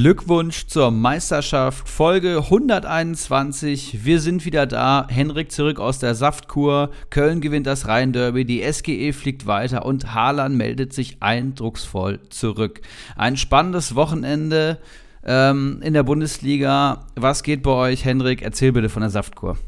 [0.00, 4.04] Glückwunsch zur Meisterschaft, Folge 121.
[4.04, 5.08] Wir sind wieder da.
[5.10, 6.92] Henrik zurück aus der Saftkur.
[7.10, 8.44] Köln gewinnt das Rhein-Derby.
[8.44, 12.80] Die SGE fliegt weiter und Haaland meldet sich eindrucksvoll zurück.
[13.16, 14.78] Ein spannendes Wochenende
[15.24, 17.04] ähm, in der Bundesliga.
[17.16, 18.42] Was geht bei euch, Henrik?
[18.42, 19.58] Erzähl bitte von der Saftkur.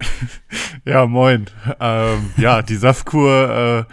[0.84, 1.46] ja, moin.
[1.80, 3.92] Ähm, ja, die Saftkur äh,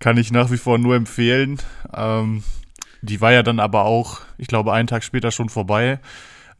[0.00, 1.58] kann ich nach wie vor nur empfehlen.
[1.94, 2.42] Ähm,
[3.02, 6.00] die war ja dann aber auch, ich glaube, einen Tag später schon vorbei.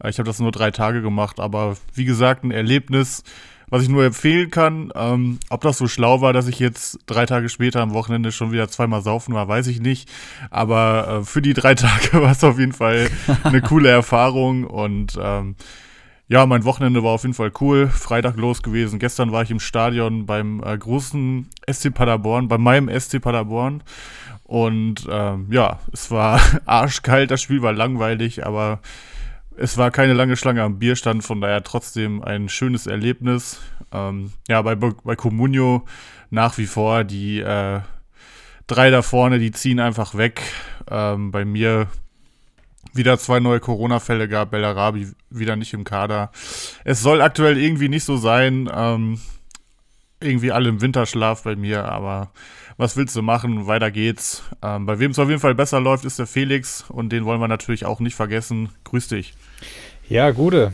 [0.03, 3.23] Äh, ich habe das nur drei Tage gemacht, aber wie gesagt, ein Erlebnis,
[3.69, 4.91] was ich nur empfehlen kann.
[4.93, 8.51] Ähm, ob das so schlau war, dass ich jetzt drei Tage später am Wochenende schon
[8.51, 10.09] wieder zweimal saufen war, weiß ich nicht.
[10.51, 13.09] Aber äh, für die drei Tage war es auf jeden Fall
[13.43, 15.55] eine coole Erfahrung und ähm,
[16.29, 17.87] ja, mein Wochenende war auf jeden Fall cool.
[17.87, 18.97] Freitag los gewesen.
[18.97, 23.83] Gestern war ich im Stadion beim äh, großen SC Paderborn, bei meinem SC Paderborn.
[24.53, 28.81] Und ähm, ja, es war arschkalt, das Spiel war langweilig, aber
[29.57, 33.61] es war keine lange Schlange am Bierstand, von daher trotzdem ein schönes Erlebnis.
[33.91, 35.85] Ähm, ja, bei, bei Comunio
[36.29, 37.79] nach wie vor die äh,
[38.67, 40.43] drei da vorne, die ziehen einfach weg.
[40.87, 41.87] Ähm, bei mir
[42.93, 46.31] wieder zwei neue Corona-Fälle gab, Bellarabi wieder nicht im Kader.
[46.83, 48.69] Es soll aktuell irgendwie nicht so sein.
[48.71, 49.19] Ähm,
[50.19, 52.31] irgendwie alle im Winterschlaf bei mir, aber
[52.83, 53.65] was willst du machen?
[53.65, 54.43] Weiter geht's.
[54.61, 57.39] Ähm, bei wem es auf jeden Fall besser läuft, ist der Felix und den wollen
[57.39, 58.69] wir natürlich auch nicht vergessen.
[58.83, 59.33] Grüß dich.
[60.09, 60.73] Ja, gute.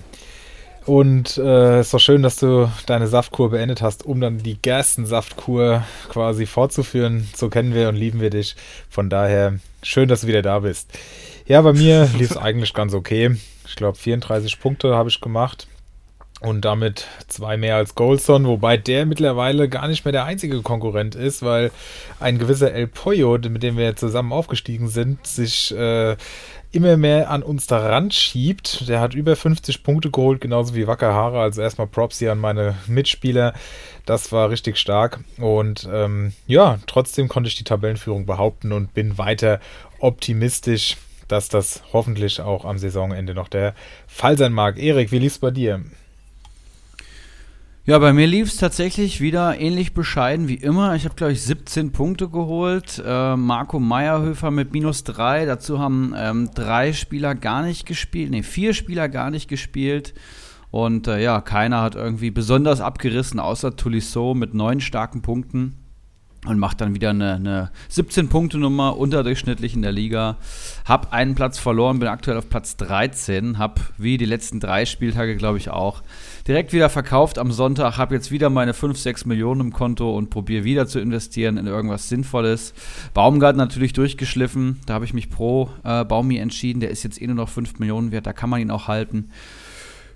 [0.87, 5.83] Und äh, ist doch schön, dass du deine Saftkur beendet hast, um dann die Gerstensaftkur
[6.09, 7.29] quasi fortzuführen.
[7.35, 8.55] So kennen wir und lieben wir dich.
[8.89, 10.89] Von daher schön, dass du wieder da bist.
[11.45, 13.37] Ja, bei mir lief es eigentlich ganz okay.
[13.67, 15.67] Ich glaube, 34 Punkte habe ich gemacht
[16.41, 21.15] und damit zwei mehr als Goldson, wobei der mittlerweile gar nicht mehr der einzige Konkurrent
[21.15, 21.71] ist, weil
[22.19, 26.15] ein gewisser El Pollo, mit dem wir zusammen aufgestiegen sind, sich äh,
[26.71, 28.87] immer mehr an uns daran schiebt.
[28.87, 31.41] Der hat über 50 Punkte geholt, genauso wie Wakahara.
[31.41, 33.53] Also erstmal Props hier an meine Mitspieler.
[34.05, 35.19] Das war richtig stark.
[35.39, 39.59] Und ähm, ja, trotzdem konnte ich die Tabellenführung behaupten und bin weiter
[39.99, 43.73] optimistisch, dass das hoffentlich auch am Saisonende noch der
[44.07, 44.77] Fall sein mag.
[44.77, 45.83] Erik, wie lief's bei dir?
[47.89, 50.93] Ja, bei mir lief es tatsächlich wieder ähnlich bescheiden wie immer.
[50.93, 53.01] Ich habe, glaube ich, 17 Punkte geholt.
[53.03, 55.47] Äh, Marco Meierhöfer mit minus 3.
[55.47, 58.29] Dazu haben ähm, drei Spieler gar nicht gespielt.
[58.29, 60.13] Ne, vier Spieler gar nicht gespielt.
[60.69, 65.73] Und äh, ja, keiner hat irgendwie besonders abgerissen, außer Tolisso mit neun starken Punkten
[66.49, 70.37] und macht dann wieder eine, eine 17-Punkte-Nummer, unterdurchschnittlich in der Liga.
[70.85, 73.57] Hab einen Platz verloren, bin aktuell auf Platz 13.
[73.57, 76.01] Hab wie die letzten drei Spieltage, glaube ich, auch
[76.47, 77.97] direkt wieder verkauft am Sonntag.
[77.97, 81.67] Hab jetzt wieder meine 5, 6 Millionen im Konto und probiere wieder zu investieren in
[81.67, 82.73] irgendwas Sinnvolles.
[83.13, 84.79] Baumgart natürlich durchgeschliffen.
[84.85, 86.79] Da habe ich mich pro äh, Baumi entschieden.
[86.79, 88.25] Der ist jetzt eh nur noch 5 Millionen wert.
[88.25, 89.29] Da kann man ihn auch halten.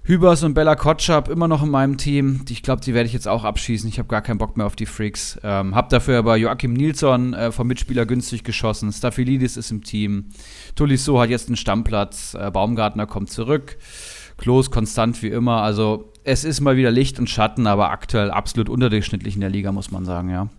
[0.06, 2.42] Hübers und Bella Kotschap immer noch in meinem Team.
[2.50, 3.88] Ich glaube, die werde ich jetzt auch abschießen.
[3.88, 5.40] Ich habe gar keinen Bock mehr auf die Freaks.
[5.44, 8.92] Ähm, hab dafür aber Joachim Nilsson äh, vom Mitspieler günstig geschossen.
[8.92, 10.26] Staphylidis ist im Team.
[10.76, 12.34] Tolisso hat jetzt einen Stammplatz.
[12.38, 13.78] Äh, Baumgartner kommt zurück.
[14.36, 15.62] Klos konstant wie immer.
[15.62, 19.72] Also es ist mal wieder Licht und Schatten, aber aktuell absolut unterdurchschnittlich in der Liga,
[19.72, 20.50] muss man sagen, ja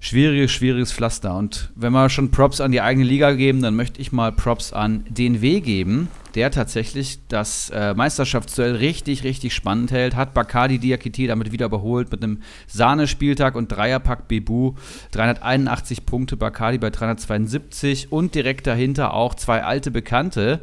[0.00, 1.36] schwieriges, schwieriges Pflaster.
[1.36, 4.72] Und wenn wir schon Props an die eigene Liga geben, dann möchte ich mal Props
[4.72, 10.14] an den W geben, der tatsächlich das äh, Meisterschaftsduell richtig, richtig spannend hält.
[10.14, 14.74] Hat Bacardi Diakite damit wieder überholt mit einem Sahnespieltag und Dreierpack Bebu.
[15.12, 20.60] 381 Punkte, Bacardi bei 372 und direkt dahinter auch zwei alte Bekannte.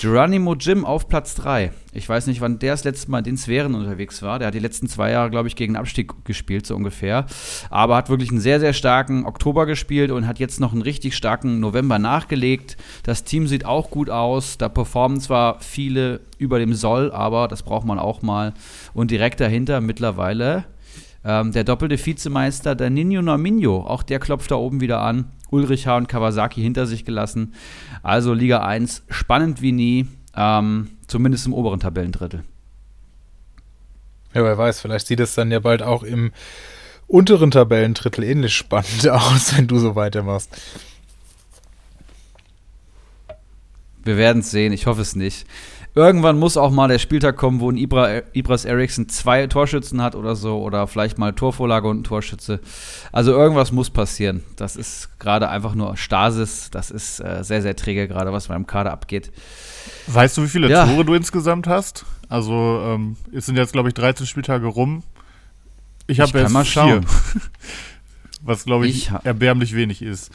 [0.00, 1.72] Geronimo Jim auf Platz 3.
[1.92, 4.38] Ich weiß nicht, wann der das letzte Mal in den Sphären unterwegs war.
[4.40, 7.26] Der hat die letzten zwei Jahre, glaube ich, gegen Abstieg gespielt, so ungefähr.
[7.70, 11.16] Aber hat wirklich einen sehr, sehr starken Oktober gespielt und hat jetzt noch einen richtig
[11.16, 12.76] starken November nachgelegt.
[13.04, 14.58] Das Team sieht auch gut aus.
[14.58, 18.54] Da performen zwar viele über dem Soll, aber das braucht man auch mal.
[18.92, 20.64] Und direkt dahinter mittlerweile
[21.24, 23.86] ähm, der doppelte Vizemeister, der Nino Norminho.
[23.86, 25.32] Auch der klopft da oben wieder an.
[25.50, 25.96] Ulrich H.
[25.96, 27.54] und Kawasaki hinter sich gelassen.
[28.02, 30.06] Also Liga 1 spannend wie nie,
[30.36, 32.42] ähm, zumindest im oberen Tabellendrittel.
[34.34, 36.32] Ja, wer weiß, vielleicht sieht es dann ja bald auch im
[37.06, 40.50] unteren Tabellendrittel ähnlich spannend aus, wenn du so weitermachst.
[44.04, 45.46] Wir werden es sehen, ich hoffe es nicht.
[45.96, 50.16] Irgendwann muss auch mal der Spieltag kommen, wo ein Ibra, Ibras Eriksson zwei Torschützen hat
[50.16, 52.58] oder so, oder vielleicht mal Torvorlage und ein Torschütze.
[53.12, 54.42] Also irgendwas muss passieren.
[54.56, 56.70] Das ist gerade einfach nur Stasis.
[56.72, 59.30] Das ist äh, sehr, sehr träge gerade, was beim Kader abgeht.
[60.08, 60.84] Weißt du, wie viele ja.
[60.84, 62.04] Tore du insgesamt hast?
[62.28, 65.04] Also, ähm, es sind jetzt, glaube ich, 13 Spieltage rum.
[66.08, 67.06] Ich habe jetzt mal schauen.
[67.06, 67.40] Vier,
[68.42, 70.32] was, glaube ich, ich erbärmlich wenig ist.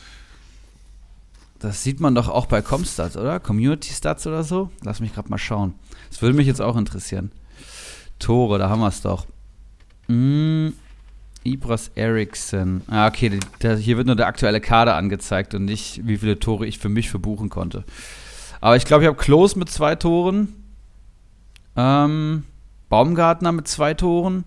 [1.59, 3.39] Das sieht man doch auch bei Comstats, oder?
[3.39, 4.69] Community Stats oder so?
[4.81, 5.73] Lass mich gerade mal schauen.
[6.09, 7.31] Das würde mich jetzt auch interessieren.
[8.17, 9.27] Tore, da haben wir es doch.
[10.07, 10.69] Mm,
[11.43, 12.81] Ibras Eriksson.
[12.87, 16.39] Ah, okay, die, der, hier wird nur der aktuelle Kader angezeigt und nicht, wie viele
[16.39, 17.83] Tore ich für mich verbuchen konnte.
[18.61, 20.53] Aber ich glaube, ich habe Klos mit zwei Toren.
[21.75, 22.43] Ähm,
[22.87, 24.45] Baumgartner mit zwei Toren.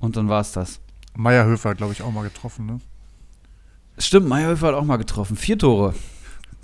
[0.00, 0.80] Und dann war es das.
[1.16, 2.80] Meierhöfer glaube ich, auch mal getroffen, ne?
[3.98, 5.36] Stimmt, Meierhöfer hat auch mal getroffen.
[5.36, 5.94] Vier Tore.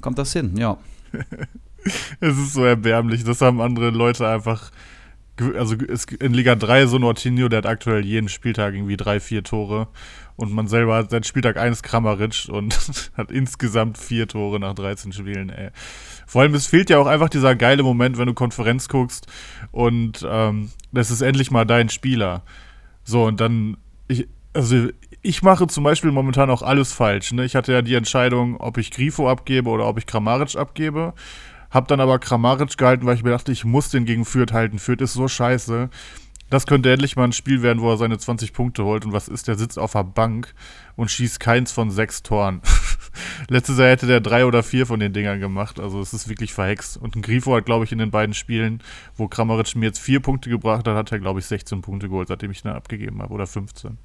[0.00, 0.78] Kommt das hin, ja.
[2.20, 3.24] es ist so erbärmlich.
[3.24, 4.70] Das haben andere Leute einfach.
[5.56, 5.74] Also
[6.20, 9.88] in Liga 3 so Nortinho, der hat aktuell jeden Spieltag irgendwie drei, vier Tore.
[10.36, 12.78] Und man selber hat seit Spieltag 1 Kramaric und
[13.16, 15.70] hat insgesamt vier Tore nach 13 Spielen, ey.
[16.26, 19.26] Vor allem, es fehlt ja auch einfach dieser geile Moment, wenn du Konferenz guckst
[19.70, 22.42] und ähm, das ist endlich mal dein Spieler.
[23.04, 23.76] So, und dann,
[24.08, 24.88] ich, also
[25.24, 27.32] ich mache zum Beispiel momentan auch alles falsch.
[27.32, 27.46] Ne?
[27.46, 31.14] Ich hatte ja die Entscheidung, ob ich Grifo abgebe oder ob ich Kramaric abgebe.
[31.70, 34.78] Hab dann aber Kramaric gehalten, weil ich mir dachte, ich muss den gegen Fürth halten.
[34.78, 35.88] Fürth ist so scheiße.
[36.50, 39.06] Das könnte endlich mal ein Spiel werden, wo er seine 20 Punkte holt.
[39.06, 40.54] Und was ist, der sitzt auf der Bank
[40.94, 42.60] und schießt keins von sechs Toren.
[43.48, 45.80] Letztes Jahr hätte der drei oder vier von den Dingern gemacht.
[45.80, 46.98] Also es ist wirklich verhext.
[46.98, 48.82] Und ein Grifo hat, glaube ich, in den beiden Spielen,
[49.16, 52.28] wo Kramaric mir jetzt vier Punkte gebracht hat, hat er, glaube ich, 16 Punkte geholt,
[52.28, 53.32] seitdem ich ihn abgegeben habe.
[53.32, 53.96] Oder 15.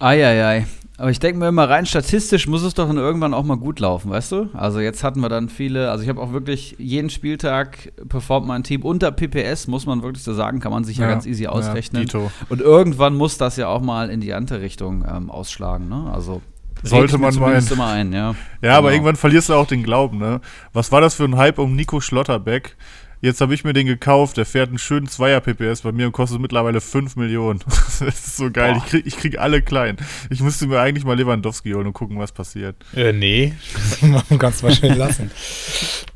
[0.00, 0.66] Eieiei.
[1.00, 3.80] Aber ich denke mir immer rein statistisch muss es doch dann irgendwann auch mal gut
[3.80, 4.50] laufen, weißt du?
[4.52, 8.64] Also jetzt hatten wir dann viele, also ich habe auch wirklich jeden Spieltag performt mein
[8.64, 11.46] Team unter PPS, muss man wirklich so sagen, kann man sich ja, ja ganz easy
[11.46, 12.06] ausrechnen.
[12.06, 12.20] Ja,
[12.50, 16.10] Und irgendwann muss das ja auch mal in die andere Richtung ähm, ausschlagen, ne?
[16.12, 16.42] Also
[16.82, 17.66] sollte man meinen.
[17.66, 18.18] Immer ein, ja.
[18.18, 18.74] ja, genau.
[18.74, 20.42] aber irgendwann verlierst du auch den Glauben, ne?
[20.74, 22.76] Was war das für ein Hype um Nico Schlotterbeck?
[23.22, 26.40] Jetzt habe ich mir den gekauft, der fährt einen schönen Zweier-PPS bei mir und kostet
[26.40, 27.60] mittlerweile 5 Millionen.
[27.66, 28.76] das ist so geil.
[28.78, 29.98] Ich krieg, ich krieg alle klein.
[30.30, 32.76] Ich müsste mir eigentlich mal Lewandowski holen und gucken, was passiert.
[32.96, 33.52] Äh, nee,
[34.38, 35.30] kannst du mal schön lassen.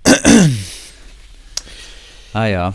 [2.33, 2.75] ah ja.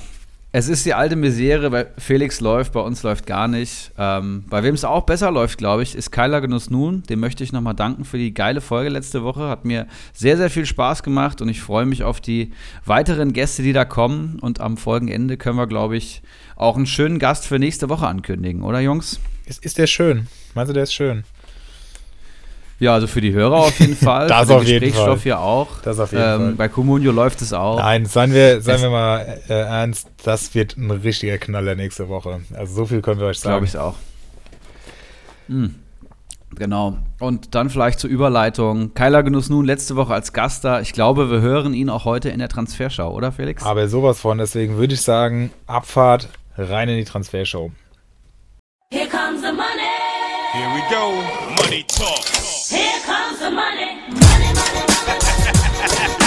[0.52, 3.92] Es ist die alte Misere, bei Felix läuft, bei uns läuft gar nicht.
[4.00, 7.04] Ähm, bei wem es auch besser läuft, glaube ich, ist Kyler Genuss Nun.
[7.04, 9.48] Dem möchte ich nochmal danken für die geile Folge letzte Woche.
[9.48, 12.52] Hat mir sehr, sehr viel Spaß gemacht und ich freue mich auf die
[12.84, 14.40] weiteren Gäste, die da kommen.
[14.42, 16.24] Und am Folgenende können wir, glaube ich,
[16.56, 19.20] auch einen schönen Gast für nächste Woche ankündigen, oder Jungs?
[19.46, 20.30] Ist, ist der schön?
[20.56, 21.26] Meinst du, der ist schön?
[22.80, 24.28] Ja, also für die Hörer auf jeden Fall.
[24.28, 25.18] das für auf jeden Fall.
[25.20, 25.82] hier auch.
[25.82, 26.52] Das auf jeden ähm, Fall.
[26.54, 27.80] Bei Comunio läuft es auch.
[27.80, 32.42] Nein, seien wir, seien wir mal äh, ernst, das wird ein richtiger Knaller nächste Woche.
[32.54, 33.54] Also so viel können wir euch sagen.
[33.54, 33.96] Glaube ich auch.
[35.48, 35.76] Hm.
[36.56, 36.98] Genau.
[37.20, 38.94] Und dann vielleicht zur Überleitung.
[38.94, 40.82] Keiler Genuss nun letzte Woche als Gast da.
[40.82, 43.64] Ich glaube, wir hören ihn auch heute in der Transferschau, oder Felix?
[43.64, 44.38] Aber sowas von.
[44.40, 47.72] Deswegen würde ich sagen, Abfahrt rein in die Transfershow.
[48.92, 49.90] Here comes the money.
[50.54, 51.62] Here we go.
[51.62, 52.59] Money talk.
[52.70, 53.96] Here comes the money.
[54.10, 56.19] Money, money, money.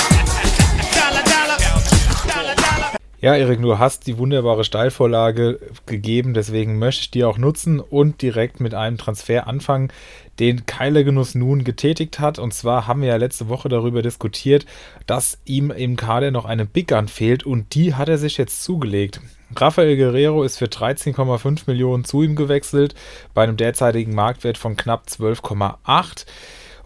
[3.22, 8.20] Ja, Erik, du hast die wunderbare Steilvorlage gegeben, deswegen möchte ich die auch nutzen und
[8.20, 9.92] direkt mit einem Transfer anfangen,
[10.40, 12.40] den Keiler Genuss nun getätigt hat.
[12.40, 14.66] Und zwar haben wir ja letzte Woche darüber diskutiert,
[15.06, 18.64] dass ihm im Kader noch eine Big Gun fehlt und die hat er sich jetzt
[18.64, 19.20] zugelegt.
[19.54, 22.96] Rafael Guerrero ist für 13,5 Millionen zu ihm gewechselt,
[23.34, 26.26] bei einem derzeitigen Marktwert von knapp 12,8.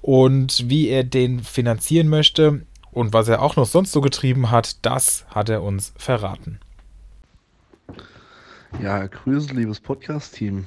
[0.03, 2.61] Und wie er den finanzieren möchte
[2.97, 6.59] und was er auch noch sonst so getrieben hat, das hat er uns verraten.
[8.83, 10.65] Ja, Grüße, liebes Podcast-Team.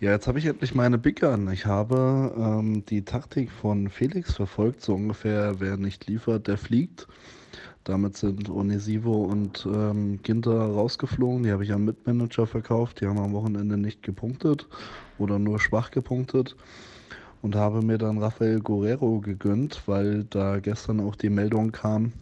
[0.00, 1.48] Ja, jetzt habe ich endlich meine Big Gun.
[1.52, 7.06] Ich habe ähm, die Taktik von Felix verfolgt, so ungefähr, wer nicht liefert, der fliegt.
[7.84, 11.44] Damit sind Onesivo und ähm, Ginter rausgeflogen.
[11.44, 13.00] Die habe ich am Mitmanager verkauft.
[13.00, 14.66] Die haben am Wochenende nicht gepunktet
[15.18, 16.56] oder nur schwach gepunktet.
[17.42, 22.12] Und habe mir dann Rafael Guerrero gegönnt, weil da gestern auch die Meldung kam,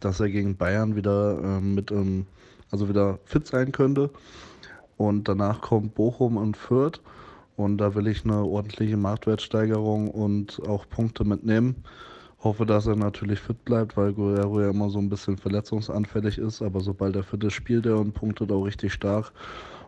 [0.00, 2.26] dass er gegen Bayern wieder ähm, mit ähm,
[2.70, 4.10] also wieder fit sein könnte.
[4.96, 7.00] Und danach kommt Bochum und Fürth.
[7.56, 11.84] Und da will ich eine ordentliche Marktwertsteigerung und auch Punkte mitnehmen.
[12.42, 16.62] Hoffe, dass er natürlich fit bleibt, weil Guerrero ja immer so ein bisschen verletzungsanfällig ist.
[16.62, 19.32] Aber sobald er fit ist, spielt er und punktet auch richtig stark.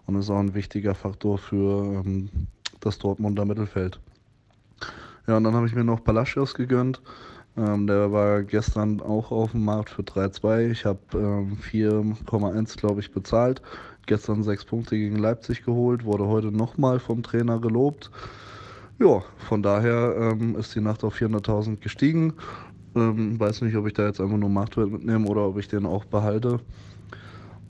[0.07, 2.29] Und ist auch ein wichtiger Faktor für ähm,
[2.81, 4.01] das Dortmunder Mittelfeld.
[5.27, 7.01] Ja, und dann habe ich mir noch Palacios gegönnt.
[7.57, 10.71] Ähm, der war gestern auch auf dem Markt für 3,2.
[10.71, 13.63] Ich habe ähm, 4,1, glaube ich, bezahlt.
[14.07, 18.11] Gestern sechs Punkte gegen Leipzig geholt, wurde heute nochmal vom Trainer gelobt.
[18.99, 22.35] Ja, von daher ähm, ist die Nacht auf 400.000 gestiegen.
[22.95, 25.87] Ähm, weiß nicht, ob ich da jetzt einfach nur Marktwert mitnehme oder ob ich den
[25.87, 26.61] auch behalte.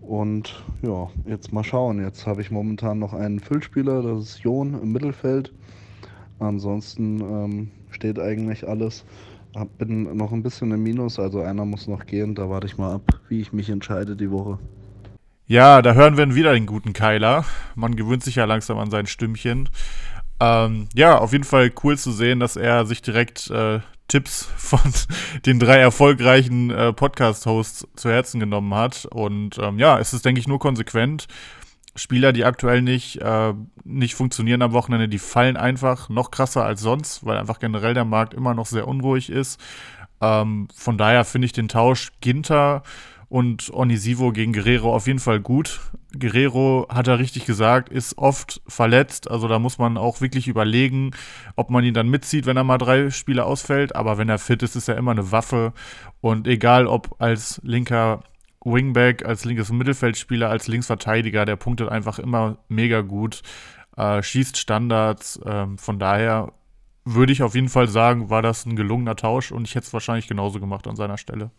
[0.01, 2.03] Und ja, jetzt mal schauen.
[2.03, 5.53] Jetzt habe ich momentan noch einen Füllspieler, das ist Jon im Mittelfeld.
[6.43, 9.05] Ansonsten ähm, steht eigentlich alles.
[9.55, 12.35] Hab, bin noch ein bisschen im Minus, also einer muss noch gehen.
[12.35, 14.59] Da warte ich mal ab, wie ich mich entscheide die Woche.
[15.47, 17.45] Ja, da hören wir wieder den guten Keiler.
[17.75, 19.69] Man gewöhnt sich ja langsam an sein Stimmchen.
[20.41, 24.81] Ähm, ja, auf jeden Fall cool zu sehen, dass er sich direkt äh, Tipps von
[25.47, 29.07] den drei erfolgreichen äh, Podcast-Hosts zu Herzen genommen hat.
[29.07, 31.27] Und ähm, ja, es ist, denke ich, nur konsequent.
[31.95, 33.53] Spieler, die aktuell nicht, äh,
[33.85, 38.05] nicht funktionieren am Wochenende, die fallen einfach noch krasser als sonst, weil einfach generell der
[38.05, 39.61] Markt immer noch sehr unruhig ist.
[40.21, 42.83] Ähm, von daher finde ich den Tausch Ginter
[43.29, 45.81] und Onisivo gegen Guerrero auf jeden Fall gut.
[46.19, 49.31] Guerrero, hat er richtig gesagt, ist oft verletzt.
[49.31, 51.13] Also da muss man auch wirklich überlegen,
[51.57, 53.97] ob man ihn dann mitzieht, wenn er mal drei Spiele ausfällt.
[53.97, 55.73] Aber wenn er fit ist, ist er immer eine Waffe.
[56.21, 58.23] Und egal ob als linker
[58.65, 63.43] Wingback, als linkes Mittelfeldspieler, als Linksverteidiger, der punktet einfach immer mega gut,
[63.97, 65.37] äh, schießt Standards.
[65.39, 66.53] Äh, von daher
[67.05, 69.93] würde ich auf jeden Fall sagen, war das ein gelungener Tausch und ich hätte es
[69.93, 71.51] wahrscheinlich genauso gemacht an seiner Stelle.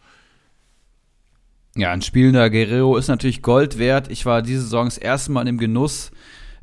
[1.76, 4.10] Ja, ein spielender Guerrero ist natürlich Gold wert.
[4.10, 6.12] Ich war diese Saison das erste Mal im Genuss,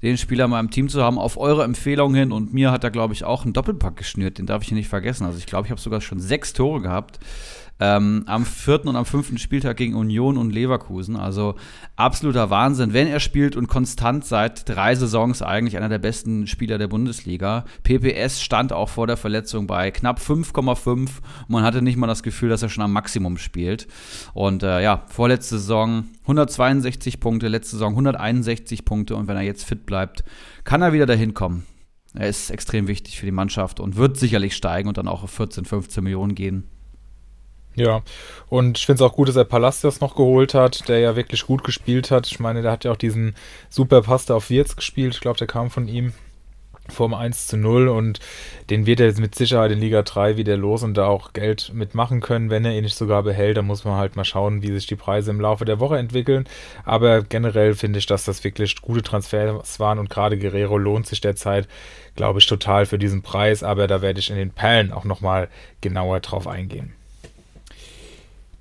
[0.02, 2.30] den Spieler mal im Team zu haben, auf eure Empfehlung hin.
[2.30, 4.38] Und mir hat er, glaube ich, auch einen Doppelpack geschnürt.
[4.38, 5.26] Den darf ich nicht vergessen.
[5.26, 7.18] Also ich glaube, ich habe sogar schon sechs Tore gehabt
[7.80, 11.16] ähm, am vierten und am fünften Spieltag gegen Union und Leverkusen.
[11.16, 11.56] Also
[11.96, 16.78] absoluter Wahnsinn, wenn er spielt und konstant seit drei Saisons eigentlich einer der besten Spieler
[16.78, 17.64] der Bundesliga.
[17.82, 21.10] PPS stand auch vor der Verletzung bei knapp 5,5
[21.48, 23.88] man hatte nicht mal das Gefühl, dass er schon am Maximum spielt.
[24.34, 29.64] Und äh, ja, vorletzte Saison 162 Punkte, letzte Saison 161 Punkte und wenn er jetzt
[29.64, 30.24] fit bleibt,
[30.64, 31.66] kann er wieder dahin kommen.
[32.14, 35.30] Er ist extrem wichtig für die Mannschaft und wird sicherlich steigen und dann auch auf
[35.30, 36.64] 14, 15 Millionen gehen.
[37.76, 38.02] Ja,
[38.48, 41.46] und ich finde es auch gut, dass er Palacios noch geholt hat, der ja wirklich
[41.46, 42.26] gut gespielt hat.
[42.26, 43.34] Ich meine, der hat ja auch diesen
[43.68, 45.14] super Pasta auf Wirtz gespielt.
[45.14, 46.12] Ich glaube, der kam von ihm
[46.90, 48.20] vom 1 zu 0 und
[48.68, 51.70] den wird er jetzt mit Sicherheit in Liga 3 wieder los und da auch Geld
[51.72, 53.56] mitmachen können, wenn er ihn nicht sogar behält.
[53.56, 56.46] Da muss man halt mal schauen, wie sich die Preise im Laufe der Woche entwickeln.
[56.84, 61.20] Aber generell finde ich, dass das wirklich gute Transfers waren und gerade Guerrero lohnt sich
[61.20, 61.68] derzeit,
[62.16, 63.62] glaube ich, total für diesen Preis.
[63.62, 65.48] Aber da werde ich in den Perlen auch nochmal
[65.80, 66.94] genauer drauf eingehen.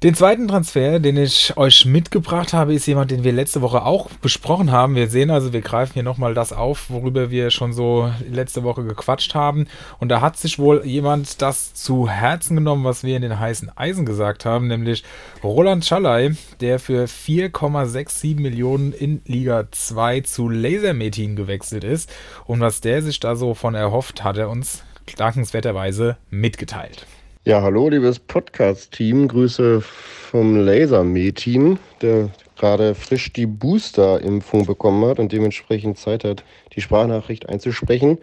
[0.02, 4.10] Den zweiten Transfer, den ich euch mitgebracht habe, ist jemand, den wir letzte Woche auch
[4.22, 4.96] besprochen haben.
[4.96, 8.86] Wir sehen also, wir greifen hier nochmal das auf, worüber wir schon so letzte Woche
[8.86, 9.68] gequatscht haben.
[10.00, 13.76] Und da hat sich wohl jemand das zu Herzen genommen, was wir in den heißen
[13.76, 15.04] Eisen gesagt haben, nämlich
[15.44, 22.10] Roland Schallei, der für 4,67 Millionen in Liga 2 zu Lasermetin gewechselt ist.
[22.46, 24.82] Und was der sich da so von erhofft, hat er uns
[25.18, 27.06] dankenswerterweise mitgeteilt.
[27.46, 29.30] Ja, hallo, liebes Podcast-Team.
[29.30, 36.44] Grüße vom Laser-Metin, der gerade frisch die Booster-Impfung bekommen hat und dementsprechend Zeit hat,
[36.76, 38.18] die Sprachnachricht einzusprechen.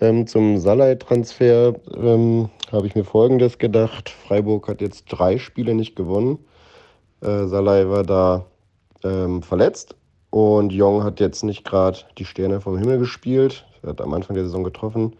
[0.00, 4.08] Ähm, zum Salai-Transfer ähm, habe ich mir Folgendes gedacht.
[4.08, 6.38] Freiburg hat jetzt drei Spiele nicht gewonnen.
[7.22, 8.46] Äh, Salai war da
[9.02, 9.96] ähm, verletzt
[10.30, 13.66] und Jong hat jetzt nicht gerade die Sterne vom Himmel gespielt.
[13.82, 15.16] Er hat am Anfang der Saison getroffen.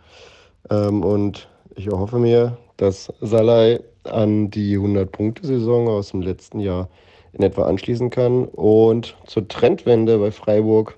[0.70, 6.88] Ähm, und ich erhoffe mir, dass Salai an die 100-Punkte-Saison aus dem letzten Jahr
[7.32, 10.96] in etwa anschließen kann und zur Trendwende bei Freiburg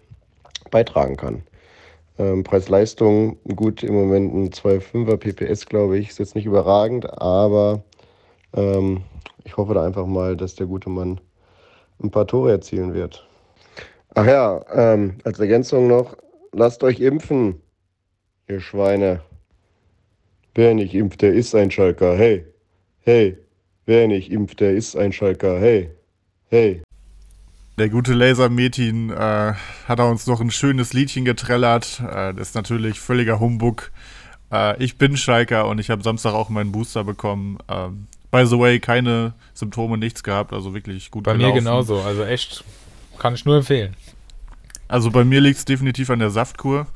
[0.71, 1.43] beitragen kann.
[2.19, 7.83] Ähm, Preis-Leistung, gut, im Moment ein 2,5er PPS, glaube ich, ist jetzt nicht überragend, aber
[8.55, 9.03] ähm,
[9.43, 11.21] ich hoffe da einfach mal, dass der gute Mann
[12.01, 13.27] ein paar Tore erzielen wird.
[14.15, 16.17] Ach ja, ähm, als Ergänzung noch,
[16.53, 17.61] lasst euch impfen,
[18.47, 19.23] ihr Schweine.
[20.55, 22.17] Wer nicht impft, der ist ein Schalker.
[22.17, 22.45] Hey,
[23.01, 23.39] hey.
[23.87, 25.59] Wer nicht impft, der ist ein Schalker.
[25.59, 25.91] Hey,
[26.51, 26.83] hey.
[27.79, 29.55] Der gute Laser Metin äh,
[29.89, 32.01] hat er uns noch ein schönes Liedchen getrellert.
[32.01, 33.91] Äh, das ist natürlich völliger Humbug.
[34.53, 37.59] Äh, ich bin Schalker und ich habe Samstag auch meinen Booster bekommen.
[37.69, 41.55] Ähm, by the way, keine Symptome, nichts gehabt, also wirklich gut Bei gelaufen.
[41.55, 42.63] mir genauso, also echt,
[43.19, 43.97] kann ich nur empfehlen.
[44.87, 46.87] Also bei mir liegt es definitiv an der Saftkur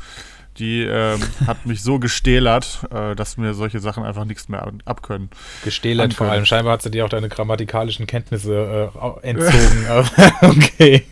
[0.58, 5.30] die ähm, hat mich so gestählert, äh, dass mir solche Sachen einfach nichts mehr abkönnen.
[5.64, 6.44] Gestählert vor allem.
[6.44, 8.90] Scheinbar hat sie dir auch deine grammatikalischen Kenntnisse
[9.22, 9.86] äh, entzogen.
[10.42, 11.04] okay.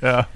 [0.00, 0.26] ja,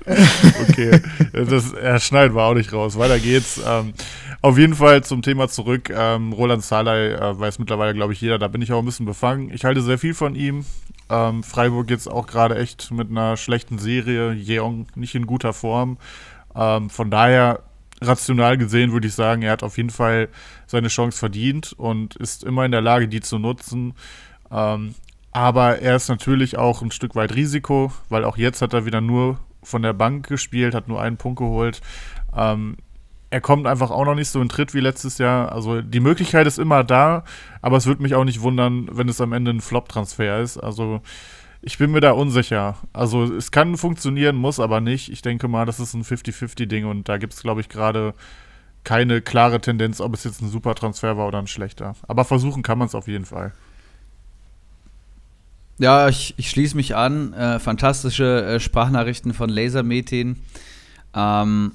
[0.69, 1.03] okay.
[1.33, 2.99] Das, er schneidet war auch nicht raus.
[2.99, 3.61] Weiter geht's.
[3.67, 3.95] Ähm,
[4.41, 5.91] auf jeden Fall zum Thema zurück.
[5.91, 8.39] Ähm, Roland Salai äh, weiß mittlerweile, glaube ich, jeder.
[8.39, 9.51] Da bin ich auch ein bisschen befangen.
[9.53, 10.65] Ich halte sehr viel von ihm.
[11.11, 14.33] Ähm, Freiburg jetzt auch gerade echt mit einer schlechten Serie.
[14.33, 15.99] Jeong nicht in guter Form.
[16.55, 17.63] Ähm, von daher,
[18.01, 20.29] rational gesehen, würde ich sagen, er hat auf jeden Fall
[20.67, 23.95] seine Chance verdient und ist immer in der Lage, die zu nutzen.
[24.51, 24.95] Ähm,
[25.33, 29.01] aber er ist natürlich auch ein Stück weit Risiko, weil auch jetzt hat er wieder
[29.01, 31.81] nur von der Bank gespielt, hat nur einen Punkt geholt.
[32.37, 32.77] Ähm,
[33.31, 35.53] er kommt einfach auch noch nicht so in Tritt wie letztes Jahr.
[35.53, 37.25] Also die Möglichkeit ist immer da,
[37.61, 40.57] aber es würde mich auch nicht wundern, wenn es am Ende ein Flop-Transfer ist.
[40.57, 41.03] Also
[41.61, 42.77] ich bin mir da unsicher.
[42.93, 45.11] Also es kann funktionieren, muss aber nicht.
[45.11, 48.15] Ich denke mal, das ist ein 50-50-Ding und da gibt es, glaube ich, gerade
[48.85, 51.95] keine klare Tendenz, ob es jetzt ein super Transfer war oder ein schlechter.
[52.07, 53.53] Aber versuchen kann man es auf jeden Fall.
[55.79, 57.35] Ja, ich, ich schließe mich an.
[57.35, 60.39] Äh, fantastische äh, Sprachnachrichten von Lasermetin.
[61.15, 61.73] Ähm,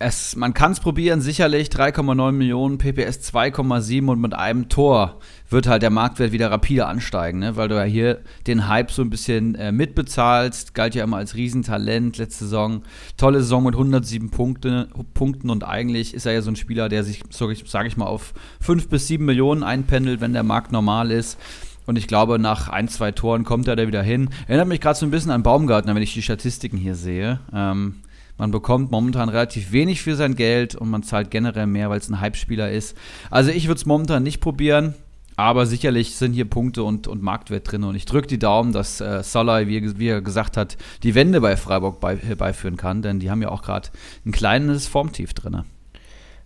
[0.00, 5.18] es, man kann es probieren, sicherlich 3,9 Millionen, PPS 2,7 und mit einem Tor
[5.50, 7.56] wird halt der Marktwert wieder rapide ansteigen, ne?
[7.56, 10.74] weil du ja hier den Hype so ein bisschen äh, mitbezahlst.
[10.74, 12.82] Galt ja immer als Riesentalent letzte Saison.
[13.16, 17.02] Tolle Saison mit 107 Punkte, Punkten und eigentlich ist er ja so ein Spieler, der
[17.02, 21.38] sich, sage ich mal, auf 5 bis 7 Millionen einpendelt, wenn der Markt normal ist.
[21.86, 24.28] Und ich glaube, nach ein, zwei Toren kommt er da wieder hin.
[24.46, 27.40] Erinnert mich gerade so ein bisschen an Baumgartner, wenn ich die Statistiken hier sehe.
[27.52, 27.94] Ähm,
[28.38, 32.08] man bekommt momentan relativ wenig für sein Geld und man zahlt generell mehr, weil es
[32.08, 32.96] ein Hype-Spieler ist.
[33.30, 34.94] Also ich würde es momentan nicht probieren.
[35.36, 37.84] Aber sicherlich sind hier Punkte und, und Marktwert drin.
[37.84, 41.40] Und ich drücke die Daumen, dass äh, Solai, wie, wie, er gesagt hat, die Wende
[41.40, 43.02] bei Freiburg bei, beiführen kann.
[43.02, 43.88] Denn die haben ja auch gerade
[44.26, 45.62] ein kleines Formtief drin.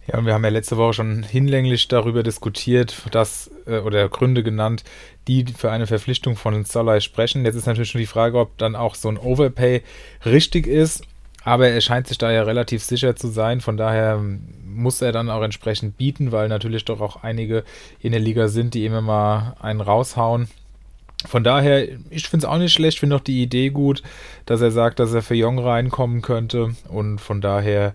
[0.07, 4.43] Ja, und wir haben ja letzte Woche schon hinlänglich darüber diskutiert, dass, äh, oder Gründe
[4.43, 4.85] genannt,
[5.27, 7.47] die für eine Verpflichtung von Solai sprechen.
[7.47, 9.83] Jetzt ist natürlich schon die Frage, ob dann auch so ein Overpay
[10.27, 11.05] richtig ist.
[11.45, 13.61] Aber er scheint sich da ja relativ sicher zu sein.
[13.61, 14.21] Von daher
[14.65, 17.65] muss er dann auch entsprechend bieten, weil natürlich doch auch einige
[18.01, 20.49] in der Liga sind, die immer mal einen raushauen.
[21.27, 24.03] Von daher, ich finde es auch nicht schlecht, finde auch die Idee gut,
[24.47, 26.75] dass er sagt, dass er für Jong reinkommen könnte.
[26.89, 27.95] Und von daher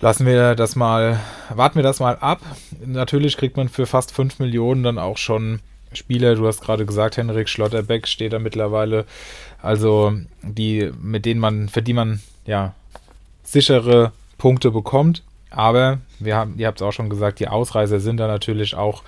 [0.00, 1.20] lassen wir das mal,
[1.50, 2.40] warten wir das mal ab.
[2.84, 5.60] Natürlich kriegt man für fast 5 Millionen dann auch schon
[5.92, 6.34] Spieler.
[6.34, 9.04] Du hast gerade gesagt, Henrik Schlotterbeck steht da mittlerweile.
[9.60, 12.74] Also die, mit denen man, für die man ja,
[13.42, 15.22] sichere Punkte bekommt.
[15.50, 19.02] Aber wir haben, ihr habt es auch schon gesagt, die Ausreißer sind da natürlich auch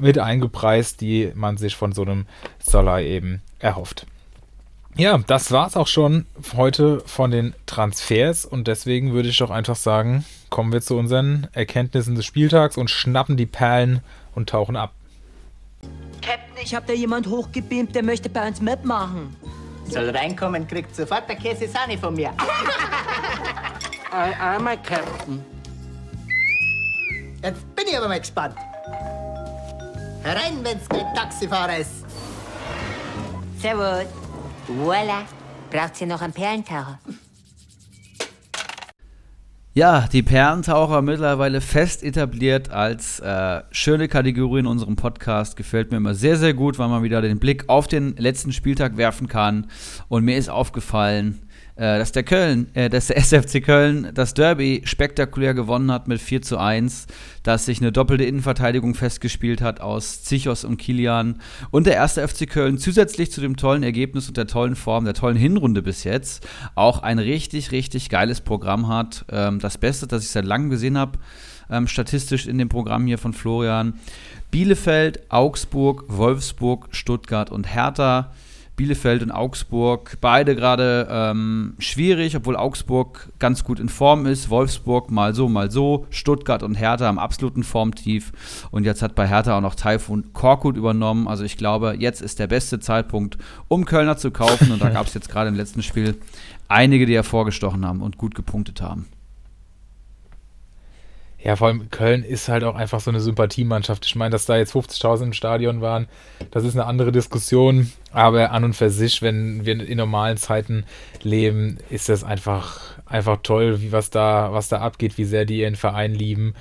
[0.00, 2.26] mit eingepreist, die man sich von so einem
[2.62, 4.06] Solar eben erhofft.
[4.94, 9.50] Ja, das war es auch schon heute von den Transfers und deswegen würde ich doch
[9.50, 14.00] einfach sagen, kommen wir zu unseren Erkenntnissen des Spieltags und schnappen die Perlen
[14.34, 14.92] und tauchen ab.
[16.20, 19.34] Captain, ich habe da jemand hochgebeamt, der möchte bei uns mitmachen.
[19.92, 22.32] Soll reinkommen, kriegt sofort der Käse Sahne von mir.
[24.10, 25.44] I am a Captain.
[27.42, 28.56] Jetzt bin ich aber mal gespannt.
[30.22, 32.06] Herein, wenn's kein Taxifahrer ist.
[33.58, 34.06] Servus.
[34.68, 35.24] Voila.
[35.70, 36.98] Braucht ihr noch einen Perlentaucher?
[39.74, 45.56] Ja, die Perlentaucher mittlerweile fest etabliert als äh, schöne Kategorie in unserem Podcast.
[45.56, 48.98] Gefällt mir immer sehr, sehr gut, weil man wieder den Blick auf den letzten Spieltag
[48.98, 49.68] werfen kann.
[50.08, 51.40] Und mir ist aufgefallen,
[51.98, 56.42] dass der Köln, äh, dass der SFC Köln das Derby spektakulär gewonnen hat mit 4
[56.42, 57.06] zu 1,
[57.42, 61.40] dass sich eine doppelte Innenverteidigung festgespielt hat aus Zichos und Kilian
[61.70, 65.14] und der erste FC Köln zusätzlich zu dem tollen Ergebnis und der tollen Form, der
[65.14, 69.24] tollen Hinrunde bis jetzt auch ein richtig, richtig geiles Programm hat.
[69.30, 71.18] Ähm, das Beste, das ich seit langem gesehen habe,
[71.68, 73.94] ähm, statistisch in dem Programm hier von Florian.
[74.52, 78.32] Bielefeld, Augsburg, Wolfsburg, Stuttgart und Hertha.
[78.76, 84.50] Bielefeld und Augsburg, beide gerade ähm, schwierig, obwohl Augsburg ganz gut in Form ist.
[84.50, 86.06] Wolfsburg mal so, mal so.
[86.10, 88.32] Stuttgart und Hertha am absoluten Formtief.
[88.70, 91.28] Und jetzt hat bei Hertha auch noch Taifun Korkut übernommen.
[91.28, 93.36] Also ich glaube, jetzt ist der beste Zeitpunkt,
[93.68, 94.72] um Kölner zu kaufen.
[94.72, 96.16] Und da gab es jetzt gerade im letzten Spiel
[96.68, 99.06] einige, die hervorgestochen haben und gut gepunktet haben.
[101.44, 104.06] Ja, vor allem Köln ist halt auch einfach so eine Sympathiemannschaft.
[104.06, 106.06] Ich meine, dass da jetzt 50.000 im Stadion waren,
[106.52, 107.90] das ist eine andere Diskussion.
[108.12, 110.84] Aber an und für sich, wenn wir in normalen Zeiten
[111.22, 115.60] leben, ist das einfach, einfach toll, wie was da, was da abgeht, wie sehr die
[115.60, 116.54] ihren Verein lieben.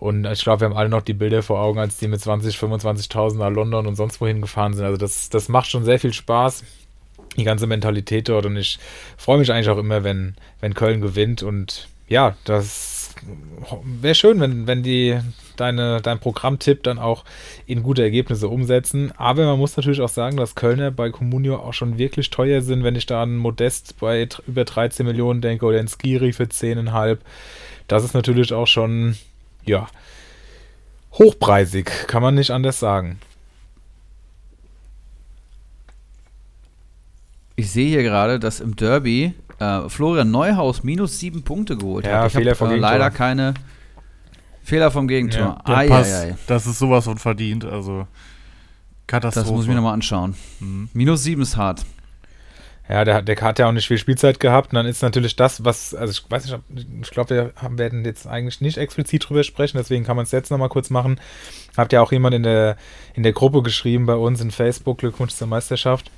[0.00, 2.56] Und ich glaube, wir haben alle noch die Bilder vor Augen, als die mit 20,
[2.56, 4.84] 25.000 nach London und sonst wohin gefahren sind.
[4.84, 6.64] Also das, das macht schon sehr viel Spaß
[7.36, 8.78] die ganze Mentalität dort und ich
[9.16, 12.93] freue mich eigentlich auch immer, wenn, wenn Köln gewinnt und ja, das
[13.84, 15.18] wäre schön, wenn, wenn die
[15.56, 17.24] deine, dein Programmtipp dann auch
[17.66, 19.12] in gute Ergebnisse umsetzen.
[19.16, 22.84] Aber man muss natürlich auch sagen, dass Kölner bei Comunio auch schon wirklich teuer sind,
[22.84, 27.18] wenn ich da an Modest bei über 13 Millionen denke oder in Skiri für 10,5.
[27.88, 29.16] Das ist natürlich auch schon,
[29.64, 29.88] ja,
[31.12, 33.20] hochpreisig, kann man nicht anders sagen.
[37.56, 39.32] Ich sehe hier gerade, dass im Derby
[39.64, 42.26] äh, Florian Neuhaus minus sieben Punkte geholt ja, hat.
[42.28, 43.54] Ich Fehler habe äh, leider keine
[44.62, 45.62] Fehler vom Gegentor.
[45.66, 47.64] Ja, der Pass, das ist sowas von verdient.
[47.64, 48.06] Also
[49.06, 49.46] Katastrophe.
[49.46, 50.34] Das muss ich mir nochmal anschauen.
[50.60, 50.88] Mhm.
[50.92, 51.84] Minus sieben ist hart.
[52.88, 54.72] Ja, der, der hat ja auch nicht viel Spielzeit gehabt.
[54.72, 56.58] Und dann ist natürlich das, was, also ich weiß nicht,
[57.02, 60.32] ich glaube, wir haben, werden jetzt eigentlich nicht explizit drüber sprechen, deswegen kann man es
[60.32, 61.18] jetzt nochmal kurz machen.
[61.78, 62.76] Habt ja auch jemand in der,
[63.14, 66.10] in der Gruppe geschrieben bei uns in Facebook, Glückwunsch zur Meisterschaft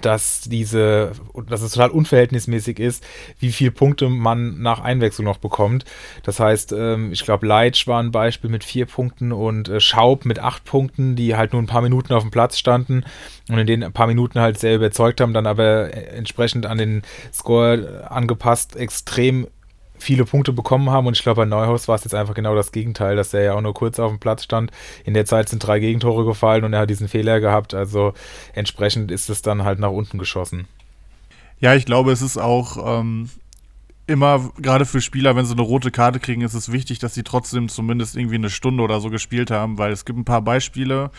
[0.00, 1.12] dass diese,
[1.48, 3.04] dass es total unverhältnismäßig ist,
[3.38, 5.84] wie viele Punkte man nach Einwechslung noch bekommt.
[6.22, 10.24] Das heißt, ähm, ich glaube, Leitsch war ein Beispiel mit vier Punkten und äh, Schaub
[10.24, 13.04] mit acht Punkten, die halt nur ein paar Minuten auf dem Platz standen
[13.48, 17.02] und in den paar Minuten halt sehr überzeugt haben, dann aber äh, entsprechend an den
[17.32, 19.46] Score angepasst extrem
[20.02, 21.06] viele Punkte bekommen haben.
[21.06, 23.54] Und ich glaube, bei Neuhaus war es jetzt einfach genau das Gegenteil, dass er ja
[23.54, 24.70] auch nur kurz auf dem Platz stand.
[25.04, 27.74] In der Zeit sind drei Gegentore gefallen und er hat diesen Fehler gehabt.
[27.74, 28.12] Also
[28.54, 30.66] entsprechend ist es dann halt nach unten geschossen.
[31.60, 33.30] Ja, ich glaube, es ist auch ähm,
[34.06, 37.22] immer, gerade für Spieler, wenn sie eine rote Karte kriegen, ist es wichtig, dass sie
[37.22, 41.10] trotzdem zumindest irgendwie eine Stunde oder so gespielt haben, weil es gibt ein paar Beispiele,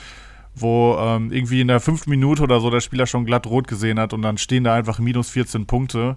[0.56, 4.00] wo ähm, irgendwie in der fünften Minute oder so der Spieler schon glatt rot gesehen
[4.00, 6.16] hat und dann stehen da einfach minus 14 Punkte.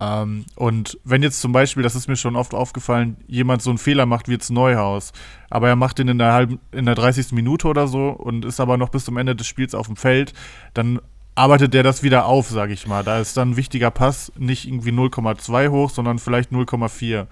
[0.00, 3.78] Ähm, und wenn jetzt zum Beispiel, das ist mir schon oft aufgefallen, jemand so einen
[3.78, 5.12] Fehler macht wie jetzt Neuhaus,
[5.50, 7.32] aber er macht den in der halben, in der 30.
[7.32, 10.32] Minute oder so und ist aber noch bis zum Ende des Spiels auf dem Feld,
[10.74, 11.00] dann
[11.36, 13.02] arbeitet der das wieder auf, sage ich mal.
[13.02, 17.26] Da ist dann ein wichtiger Pass nicht irgendwie 0,2 hoch, sondern vielleicht 0,4.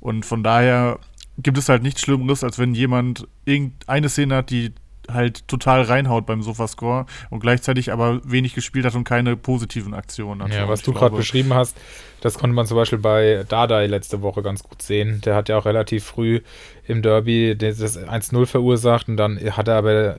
[0.00, 0.98] Und von daher
[1.38, 4.72] gibt es halt nichts Schlimmeres, als wenn jemand irgendeine Szene hat, die
[5.12, 10.42] halt total reinhaut beim Sofascore und gleichzeitig aber wenig gespielt hat und keine positiven Aktionen.
[10.42, 11.76] Also ja, was du gerade beschrieben hast,
[12.20, 15.20] das konnte man zum Beispiel bei Dardai letzte Woche ganz gut sehen.
[15.24, 16.40] Der hat ja auch relativ früh
[16.86, 20.16] im Derby das 1-0 verursacht und dann hat er aber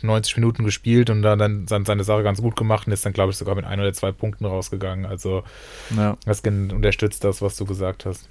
[0.00, 3.32] 90 Minuten gespielt und dann, dann seine Sache ganz gut gemacht und ist dann, glaube
[3.32, 5.04] ich, sogar mit ein oder zwei Punkten rausgegangen.
[5.04, 5.42] Also
[5.96, 6.16] ja.
[6.24, 8.28] das unterstützt das, was du gesagt hast.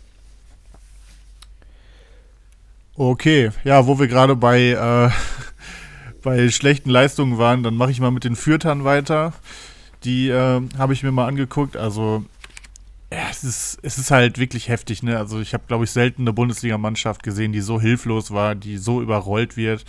[2.95, 5.09] Okay, ja, wo wir gerade bei äh,
[6.21, 9.33] bei schlechten Leistungen waren, dann mache ich mal mit den Fürtern weiter.
[10.03, 11.77] Die äh, habe ich mir mal angeguckt.
[11.77, 12.25] Also,
[13.11, 15.17] ja, es ist, es ist halt wirklich heftig, ne?
[15.17, 19.01] Also, ich habe, glaube ich, selten eine Bundesligamannschaft gesehen, die so hilflos war, die so
[19.01, 19.85] überrollt wird.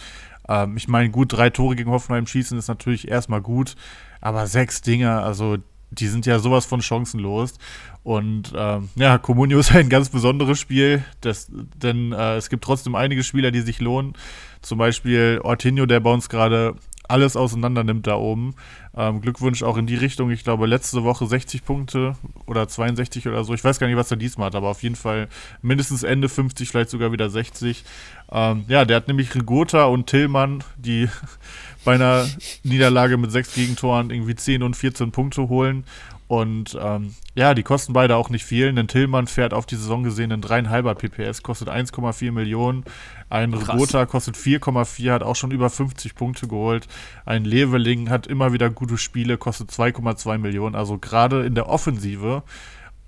[0.48, 3.76] Ähm, ich meine, gut, drei Tore gegen Hoffenheim schießen ist natürlich erstmal gut,
[4.20, 5.58] aber sechs Dinger, also
[5.90, 7.54] die sind ja sowas von chancenlos.
[8.02, 12.94] Und ähm, ja, Comunio ist ein ganz besonderes Spiel, das, denn äh, es gibt trotzdem
[12.94, 14.14] einige Spieler, die sich lohnen.
[14.62, 16.74] Zum Beispiel Ortinho, der bei uns gerade
[17.08, 18.54] alles auseinander nimmt da oben.
[18.96, 20.30] Ähm, Glückwunsch auch in die Richtung.
[20.30, 23.54] Ich glaube, letzte Woche 60 Punkte oder 62 oder so.
[23.54, 25.28] Ich weiß gar nicht, was er diesmal hat, aber auf jeden Fall
[25.60, 27.84] mindestens Ende 50, vielleicht sogar wieder 60.
[28.30, 31.08] Ähm, ja, der hat nämlich Rigota und Tillmann, die
[31.84, 32.26] bei einer
[32.62, 35.84] Niederlage mit sechs Gegentoren irgendwie 10 und 14 Punkte holen.
[36.32, 38.66] Und ähm, ja, die kosten beide auch nicht viel.
[38.66, 42.84] Ein Tillmann fährt auf die Saison gesehen einen 3,5er PPS, kostet 1,4 Millionen.
[43.28, 46.88] Ein Rogota kostet 4,4, hat auch schon über 50 Punkte geholt.
[47.26, 50.74] Ein Leveling hat immer wieder gute Spiele, kostet 2,2 Millionen.
[50.74, 52.44] Also gerade in der Offensive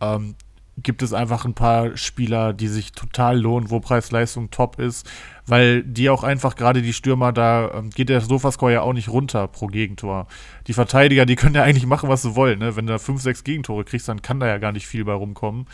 [0.02, 0.34] ähm,
[0.76, 5.08] gibt es einfach ein paar Spieler, die sich total lohnen, wo Preis-Leistung top ist,
[5.46, 9.08] weil die auch einfach gerade die Stürmer, da ähm, geht der Sofascore ja auch nicht
[9.08, 10.26] runter pro Gegentor.
[10.66, 12.58] Die Verteidiger, die können ja eigentlich machen, was sie wollen.
[12.58, 12.76] Ne?
[12.76, 15.12] Wenn du da 5, 6 Gegentore kriegst, dann kann da ja gar nicht viel bei
[15.12, 15.66] rumkommen.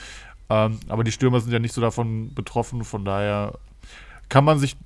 [0.50, 3.58] Ähm, aber die Stürmer sind ja nicht so davon betroffen, von daher
[4.28, 4.76] kann man sich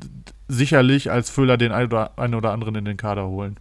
[0.48, 3.58] sicherlich als Füller den einen oder, einen oder anderen in den Kader holen.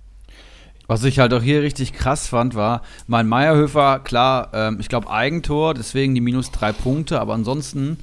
[0.87, 5.09] Was ich halt auch hier richtig krass fand, war, mein Meierhöfer, klar, ähm, ich glaube
[5.09, 7.97] Eigentor, deswegen die minus drei Punkte, aber ansonsten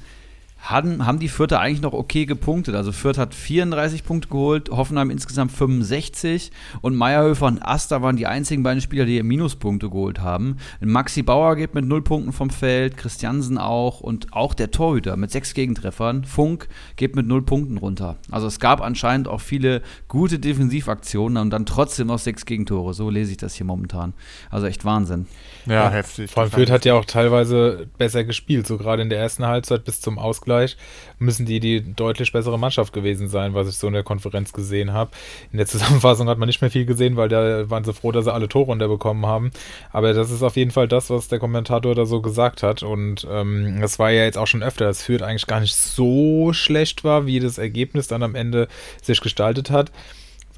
[0.61, 2.75] haben, haben die Fürther eigentlich noch okay gepunktet.
[2.75, 8.27] Also Fürth hat 34 Punkte geholt, Hoffenheim insgesamt 65 und Meierhöfer und Asta waren die
[8.27, 10.57] einzigen beiden Spieler, die Minuspunkte geholt haben.
[10.79, 15.31] Maxi Bauer geht mit 0 Punkten vom Feld, Christiansen auch und auch der Torhüter mit
[15.31, 18.17] 6 Gegentreffern, Funk, geht mit 0 Punkten runter.
[18.29, 22.93] Also es gab anscheinend auch viele gute Defensivaktionen und dann trotzdem noch 6 Gegentore.
[22.93, 24.13] So lese ich das hier momentan.
[24.51, 25.25] Also echt Wahnsinn.
[25.65, 26.29] Ja, ja heftig.
[26.29, 29.85] Vor allem Fürth hat ja auch teilweise besser gespielt, so gerade in der ersten Halbzeit
[29.85, 30.77] bis zum Ausgleich Ausgleich,
[31.19, 34.91] müssen die die deutlich bessere Mannschaft gewesen sein, was ich so in der Konferenz gesehen
[34.91, 35.11] habe.
[35.51, 38.25] In der Zusammenfassung hat man nicht mehr viel gesehen, weil da waren sie froh, dass
[38.25, 39.51] sie alle Tore unterbekommen haben.
[39.91, 42.83] Aber das ist auf jeden Fall das, was der Kommentator da so gesagt hat.
[42.83, 46.53] Und ähm, das war ja jetzt auch schon öfter, dass Fürth eigentlich gar nicht so
[46.53, 48.67] schlecht war, wie das Ergebnis dann am Ende
[49.01, 49.91] sich gestaltet hat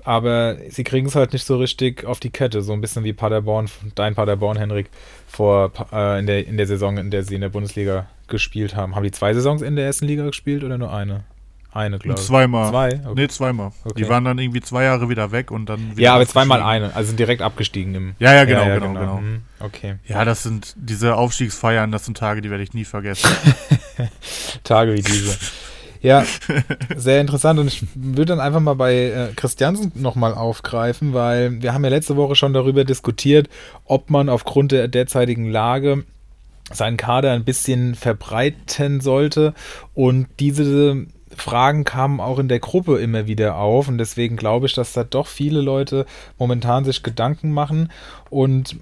[0.04, 3.14] aber sie kriegen es halt nicht so richtig auf die Kette, so ein bisschen wie
[3.14, 4.90] Paderborn, dein Paderborn, Henrik,
[5.28, 8.96] vor äh, in, der, in der Saison, in der sie in der Bundesliga gespielt haben.
[8.96, 11.24] Haben die zwei Saisons in der ersten Liga gespielt oder nur eine?
[11.74, 12.26] Eine, glaube ich.
[12.26, 12.70] Zweimal.
[12.70, 13.02] Zwei?
[13.04, 13.14] Okay.
[13.16, 13.72] Nee, zweimal.
[13.84, 14.04] Okay.
[14.04, 16.02] Die waren dann irgendwie zwei Jahre wieder weg und dann wieder.
[16.02, 18.16] Ja, aber zweimal eine, also sind direkt abgestiegen im.
[18.20, 19.00] Ja, ja, genau, ja, ja, genau, genau.
[19.00, 19.22] genau.
[19.22, 19.42] Mhm.
[19.60, 19.96] Okay.
[20.06, 23.28] Ja, das sind diese Aufstiegsfeiern, das sind Tage, die werde ich nie vergessen.
[24.64, 25.36] Tage wie diese.
[26.04, 26.26] Ja,
[26.98, 27.60] sehr interessant.
[27.60, 31.90] Und ich würde dann einfach mal bei äh, Christiansen nochmal aufgreifen, weil wir haben ja
[31.90, 33.50] letzte Woche schon darüber diskutiert,
[33.86, 36.04] ob man aufgrund der derzeitigen Lage
[36.72, 39.54] seinen Kader ein bisschen verbreiten sollte.
[39.94, 43.88] Und diese Fragen kamen auch in der Gruppe immer wieder auf.
[43.88, 46.06] Und deswegen glaube ich, dass da doch viele Leute
[46.38, 47.90] momentan sich Gedanken machen.
[48.30, 48.76] Und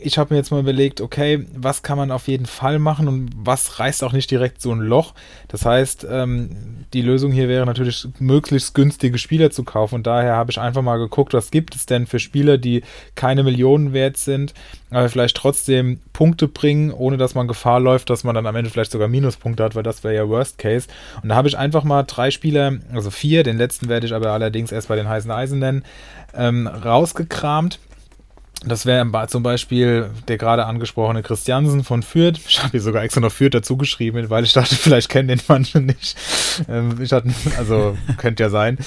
[0.00, 3.30] ich habe mir jetzt mal überlegt, okay, was kann man auf jeden Fall machen und
[3.34, 5.14] was reißt auch nicht direkt so ein Loch.
[5.48, 9.96] Das heißt, ähm, die Lösung hier wäre natürlich, möglichst günstige Spieler zu kaufen.
[9.96, 12.82] Und daher habe ich einfach mal geguckt, was gibt es denn für Spieler, die
[13.14, 14.54] keine Millionen wert sind,
[14.90, 18.70] aber vielleicht trotzdem Punkte bringen, ohne dass man Gefahr läuft, dass man dann am Ende
[18.70, 20.88] vielleicht sogar Minuspunkte hat, weil das wäre ja Worst Case.
[21.22, 24.30] Und da habe ich einfach mal drei Spieler, also vier, den letzten werde ich aber
[24.30, 25.84] allerdings erst bei den heißen Eisen nennen,
[26.34, 27.80] ähm, rausgekramt
[28.64, 32.40] das wäre zum Beispiel der gerade angesprochene Christiansen von Fürth.
[32.48, 35.40] Ich habe hier sogar extra noch Fürth dazu geschrieben, weil ich dachte, vielleicht kennen den
[35.46, 36.16] manche nicht.
[36.68, 38.78] Ähm, ich hatte, also könnte ja sein.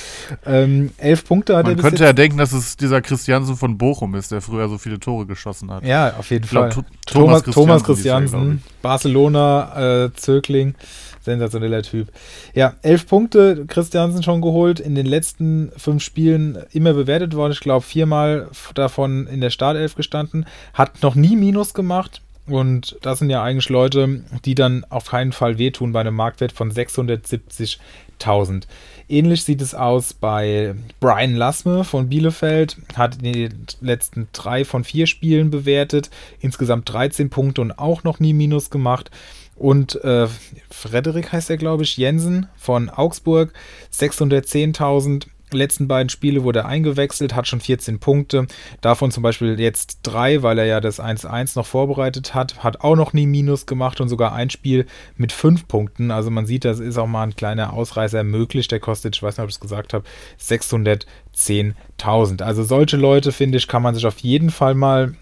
[0.45, 3.77] Ähm, elf Punkte hat Man er bis könnte ja denken, dass es dieser Christiansen von
[3.77, 5.85] Bochum ist, der früher so viele Tore geschossen hat.
[5.85, 6.83] Ja, auf jeden Ich glaub, Fall.
[6.83, 10.75] Th- Thomas, Thomas Christiansen Christiansen, Barcelona, äh, Zögling,
[11.21, 12.07] sensationeller Typ.
[12.53, 17.53] Ja, elf Punkte Christiansen schon geholt, in den letzten fünf Spielen immer bewertet worden.
[17.53, 22.21] Ich glaube, viermal davon in der Startelf gestanden, hat noch nie Minus gemacht.
[22.47, 26.51] Und das sind ja eigentlich Leute, die dann auf keinen Fall wehtun bei einem Marktwert
[26.51, 28.63] von 670.000.
[29.11, 34.85] Ähnlich sieht es aus bei Brian Lassme von Bielefeld, hat in den letzten drei von
[34.85, 39.11] vier Spielen bewertet, insgesamt 13 Punkte und auch noch nie Minus gemacht.
[39.57, 40.29] Und äh,
[40.69, 43.51] Frederik heißt er, glaube ich, Jensen von Augsburg,
[43.93, 45.27] 610.000.
[45.53, 48.47] Letzten beiden Spiele wurde er eingewechselt, hat schon 14 Punkte.
[48.81, 52.63] Davon zum Beispiel jetzt drei, weil er ja das 1-1 noch vorbereitet hat.
[52.63, 54.85] Hat auch noch nie Minus gemacht und sogar ein Spiel
[55.15, 56.11] mit fünf Punkten.
[56.11, 58.67] Also man sieht, das ist auch mal ein kleiner Ausreißer möglich.
[58.67, 60.03] Der kostet, ich weiß nicht, ob ich es gesagt habe,
[60.39, 62.43] 610.000.
[62.43, 65.15] Also solche Leute, finde ich, kann man sich auf jeden Fall mal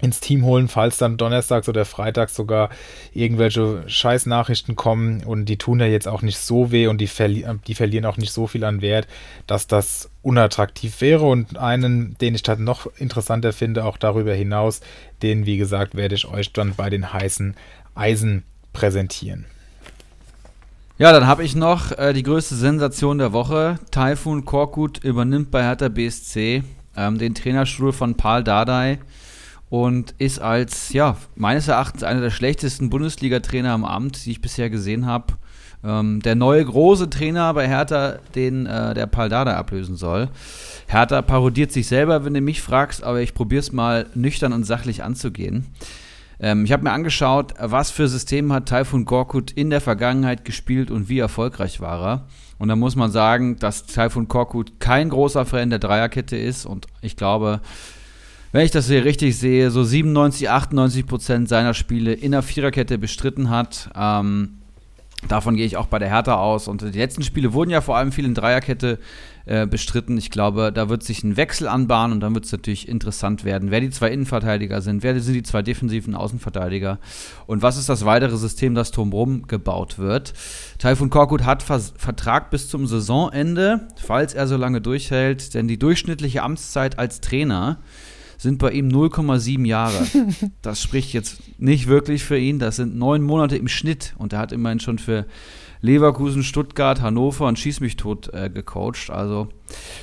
[0.00, 2.70] ins Team holen, falls dann donnerstags oder freitags sogar
[3.12, 7.44] irgendwelche Scheißnachrichten kommen und die tun ja jetzt auch nicht so weh und die, verli
[7.66, 9.06] die verlieren auch nicht so viel an Wert,
[9.46, 14.80] dass das unattraktiv wäre und einen, den ich dann noch interessanter finde, auch darüber hinaus,
[15.22, 17.54] den, wie gesagt, werde ich euch dann bei den heißen
[17.94, 19.46] Eisen präsentieren.
[20.98, 23.78] Ja, dann habe ich noch äh, die größte Sensation der Woche.
[23.90, 26.62] Taifun Korkut übernimmt bei Hertha BSC
[26.96, 28.98] ähm, den Trainerstuhl von Paul Dardai
[29.70, 34.68] und ist als, ja, meines Erachtens einer der schlechtesten Bundesliga-Trainer am Amt, die ich bisher
[34.68, 35.34] gesehen habe.
[35.82, 40.28] Ähm, der neue große Trainer bei Hertha, den äh, der Paul Dardai ablösen soll.
[40.88, 44.64] Hertha parodiert sich selber, wenn du mich fragst, aber ich probiere es mal nüchtern und
[44.64, 45.66] sachlich anzugehen.
[46.40, 50.90] Ähm, ich habe mir angeschaut, was für Systeme hat Taifun Korkut in der Vergangenheit gespielt
[50.90, 52.26] und wie erfolgreich war er.
[52.58, 56.88] Und da muss man sagen, dass Taifun Korkut kein großer Fan der Dreierkette ist und
[57.00, 57.60] ich glaube,
[58.52, 62.98] wenn ich das hier richtig sehe, so 97, 98 Prozent seiner Spiele in der Viererkette
[62.98, 63.90] bestritten hat.
[63.94, 64.58] Ähm,
[65.28, 66.66] davon gehe ich auch bei der Hertha aus.
[66.66, 68.98] Und die letzten Spiele wurden ja vor allem viel in Dreierkette
[69.46, 70.18] äh, bestritten.
[70.18, 73.70] Ich glaube, da wird sich ein Wechsel anbahnen und dann wird es natürlich interessant werden,
[73.70, 76.98] wer die zwei Innenverteidiger sind, wer sind die zwei defensiven Außenverteidiger
[77.46, 80.34] und was ist das weitere System, das drumherum gebaut wird.
[80.78, 85.78] Taifun Korkut hat Vers Vertrag bis zum Saisonende, falls er so lange durchhält, denn die
[85.78, 87.78] durchschnittliche Amtszeit als Trainer
[88.40, 90.06] sind bei ihm 0,7 Jahre.
[90.62, 92.58] Das spricht jetzt nicht wirklich für ihn.
[92.58, 94.14] Das sind neun Monate im Schnitt.
[94.16, 95.26] Und er hat immerhin schon für
[95.82, 99.10] Leverkusen, Stuttgart, Hannover und Schieß mich tot äh, gecoacht.
[99.10, 99.48] Also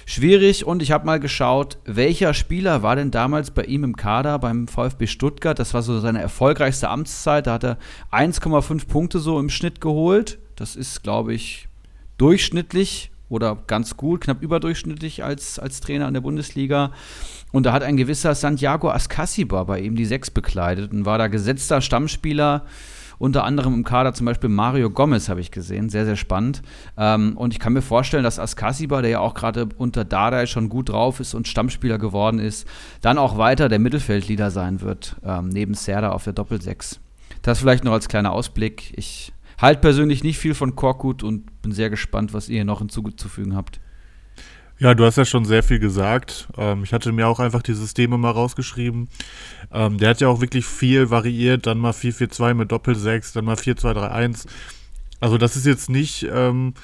[0.05, 0.65] schwierig.
[0.65, 4.67] Und ich habe mal geschaut, welcher Spieler war denn damals bei ihm im Kader beim
[4.67, 5.57] VfB Stuttgart?
[5.57, 7.47] Das war so seine erfolgreichste Amtszeit.
[7.47, 7.77] Da hat er
[8.11, 10.37] 1,5 Punkte so im Schnitt geholt.
[10.55, 11.67] Das ist, glaube ich,
[12.17, 16.91] durchschnittlich oder ganz gut, knapp überdurchschnittlich als, als Trainer in der Bundesliga.
[17.51, 21.27] Und da hat ein gewisser Santiago Ascasiba bei ihm die Sechs bekleidet und war da
[21.27, 22.65] gesetzter Stammspieler.
[23.19, 26.61] Unter anderem im Kader zum Beispiel Mario Gomez habe ich gesehen, sehr, sehr spannend.
[26.97, 30.69] Ähm, und ich kann mir vorstellen, dass Ascasiba, der ja auch gerade unter Dardai schon
[30.69, 32.67] gut drauf ist und Stammspieler geworden ist,
[33.01, 36.99] dann auch weiter der Mittelfeldleader sein wird, ähm, neben Serda auf der Doppelsechs.
[37.41, 38.93] Das vielleicht noch als kleiner Ausblick.
[38.97, 43.55] Ich halte persönlich nicht viel von Korkut und bin sehr gespannt, was ihr noch hinzuzufügen
[43.55, 43.79] habt.
[44.79, 46.47] Ja, du hast ja schon sehr viel gesagt.
[46.55, 49.09] Ähm, ich hatte mir auch einfach die Systeme mal rausgeschrieben.
[49.71, 53.55] Ähm, der hat ja auch wirklich viel variiert, dann mal 4-4-2 mit Doppel-6, dann mal
[53.55, 54.45] 4-2-3-1.
[55.19, 56.75] Also das ist jetzt nicht ähm,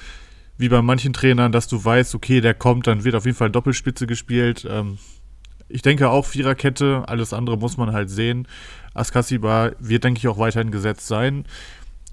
[0.58, 3.50] wie bei manchen Trainern, dass du weißt, okay, der kommt, dann wird auf jeden Fall
[3.50, 4.66] Doppelspitze gespielt.
[4.68, 4.98] Ähm,
[5.68, 8.48] ich denke auch Viererkette, alles andere muss man halt sehen.
[8.92, 11.44] Askasiba wird, denke ich, auch weiterhin gesetzt sein.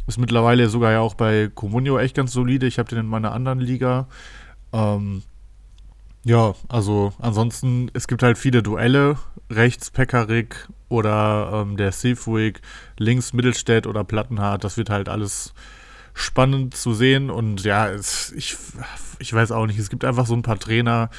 [0.07, 2.67] Ist mittlerweile sogar ja auch bei Comunio echt ganz solide.
[2.67, 4.07] Ich habe den in meiner anderen Liga.
[4.73, 5.23] Ähm,
[6.23, 9.17] ja, also ansonsten, es gibt halt viele Duelle.
[9.49, 12.61] Rechts Pekarik oder ähm, der Seafuig,
[12.97, 14.63] links Mittelstädt oder Plattenhardt.
[14.63, 15.53] Das wird halt alles
[16.13, 17.29] spannend zu sehen.
[17.29, 18.55] Und ja, es, ich,
[19.19, 19.79] ich weiß auch nicht.
[19.79, 21.09] Es gibt einfach so ein paar Trainer,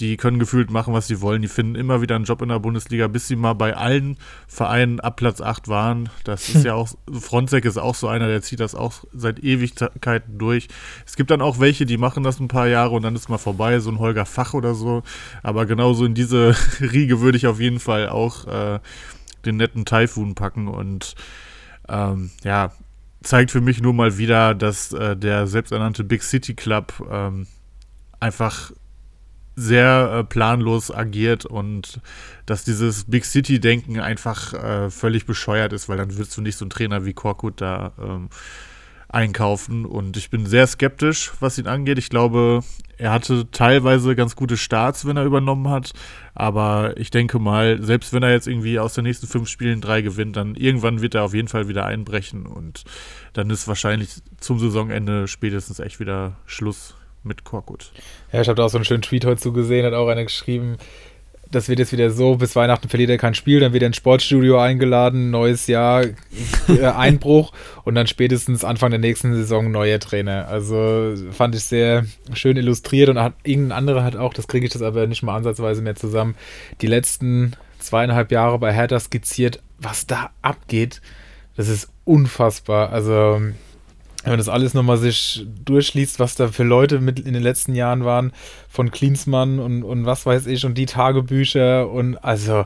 [0.00, 1.42] die können gefühlt machen, was sie wollen.
[1.42, 5.00] Die finden immer wieder einen Job in der Bundesliga, bis sie mal bei allen Vereinen
[5.00, 6.08] ab Platz 8 waren.
[6.24, 10.38] Das ist ja auch, Fronzek ist auch so einer, der zieht das auch seit Ewigkeiten
[10.38, 10.68] durch.
[11.06, 13.38] Es gibt dann auch welche, die machen das ein paar Jahre und dann ist mal
[13.38, 15.02] vorbei, so ein Holger Fach oder so.
[15.42, 18.80] Aber genauso in diese Riege würde ich auf jeden Fall auch äh,
[19.44, 21.14] den netten Typhoon packen und
[21.88, 22.72] ähm, ja,
[23.22, 27.46] zeigt für mich nur mal wieder, dass äh, der selbsternannte Big City Club ähm,
[28.20, 28.72] einfach
[29.56, 32.00] sehr äh, planlos agiert und
[32.46, 36.64] dass dieses Big City-Denken einfach äh, völlig bescheuert ist, weil dann würdest du nicht so
[36.64, 38.28] einen Trainer wie Korkut da ähm,
[39.14, 39.86] einkaufen.
[39.86, 41.98] Und ich bin sehr skeptisch, was ihn angeht.
[41.98, 42.60] Ich glaube,
[42.98, 45.92] er hatte teilweise ganz gute Starts, wenn er übernommen hat.
[46.34, 50.02] Aber ich denke mal, selbst wenn er jetzt irgendwie aus den nächsten fünf Spielen drei
[50.02, 52.46] gewinnt, dann irgendwann wird er auf jeden Fall wieder einbrechen.
[52.46, 52.84] Und
[53.32, 57.92] dann ist wahrscheinlich zum Saisonende spätestens echt wieder Schluss mit Korkut.
[58.32, 60.78] Ja, ich habe da auch so einen schönen Tweet heute zugesehen, hat auch einer geschrieben,
[61.54, 63.96] das wird jetzt wieder so, bis Weihnachten verliert er kein Spiel, dann wird er ins
[63.96, 66.04] Sportstudio eingeladen, neues Jahr,
[66.68, 67.52] äh, Einbruch
[67.84, 70.48] und dann spätestens Anfang der nächsten Saison neuer Trainer.
[70.48, 74.72] Also fand ich sehr schön illustriert und hat, irgendein anderer hat auch, das kriege ich
[74.72, 76.34] das aber nicht mal ansatzweise mehr zusammen,
[76.80, 81.00] die letzten zweieinhalb Jahre bei Hertha skizziert, was da abgeht.
[81.56, 82.90] Das ist unfassbar.
[82.90, 83.40] Also
[84.24, 87.74] wenn man das alles nochmal sich durchliest, was da für Leute mit in den letzten
[87.74, 88.32] Jahren waren,
[88.68, 92.64] von Klinsmann und, und was weiß ich, und die Tagebücher und also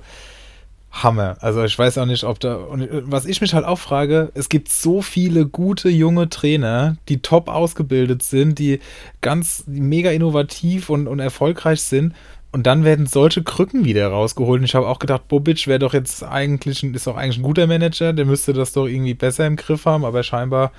[0.90, 1.36] Hammer.
[1.40, 2.54] Also ich weiß auch nicht, ob da.
[2.54, 7.20] Und was ich mich halt auch frage, es gibt so viele gute junge Trainer, die
[7.20, 8.78] top ausgebildet sind, die
[9.20, 12.14] ganz mega innovativ und, und erfolgreich sind.
[12.50, 14.60] Und dann werden solche Krücken wieder rausgeholt.
[14.60, 17.66] Und ich habe auch gedacht, Bobic wäre doch jetzt eigentlich, ist doch eigentlich ein guter
[17.66, 20.72] Manager, der müsste das doch irgendwie besser im Griff haben, aber scheinbar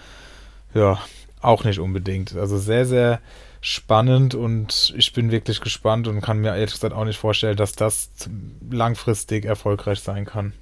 [0.74, 1.00] ja,
[1.42, 2.36] auch nicht unbedingt.
[2.36, 3.20] Also sehr, sehr
[3.62, 7.74] spannend und ich bin wirklich gespannt und kann mir ehrlich gesagt auch nicht vorstellen, dass
[7.74, 8.10] das
[8.70, 10.54] langfristig erfolgreich sein kann.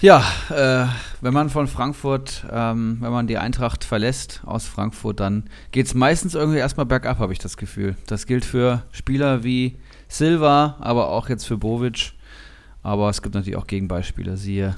[0.00, 0.86] Ja, äh,
[1.20, 5.94] wenn man von Frankfurt, ähm, wenn man die Eintracht verlässt aus Frankfurt, dann geht es
[5.94, 7.96] meistens irgendwie erstmal bergab, habe ich das Gefühl.
[8.08, 9.76] Das gilt für Spieler wie
[10.08, 12.14] Silva, aber auch jetzt für Bovic.
[12.82, 14.76] Aber es gibt natürlich auch Gegenbeispiele, siehe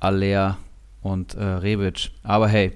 [0.00, 0.58] Aller
[1.00, 2.10] und äh, Rebic.
[2.22, 2.72] Aber hey,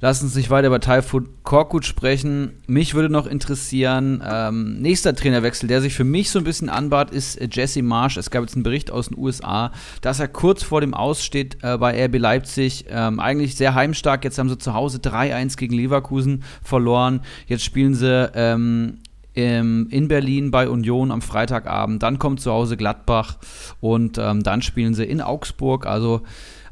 [0.00, 2.62] lass uns nicht weiter über Typhoon Korkut sprechen.
[2.66, 7.10] Mich würde noch interessieren, ähm, nächster Trainerwechsel, der sich für mich so ein bisschen anbahnt,
[7.10, 8.16] ist äh, Jesse Marsch.
[8.16, 11.76] Es gab jetzt einen Bericht aus den USA, dass er kurz vor dem Aussteht äh,
[11.76, 12.86] bei RB Leipzig.
[12.88, 14.24] Ähm, eigentlich sehr heimstark.
[14.24, 17.20] Jetzt haben sie zu Hause 3-1 gegen Leverkusen verloren.
[17.46, 18.98] Jetzt spielen sie ähm,
[19.34, 22.02] in Berlin bei Union am Freitagabend.
[22.02, 23.36] Dann kommt zu Hause Gladbach
[23.80, 25.84] und ähm, dann spielen sie in Augsburg.
[25.86, 26.22] Also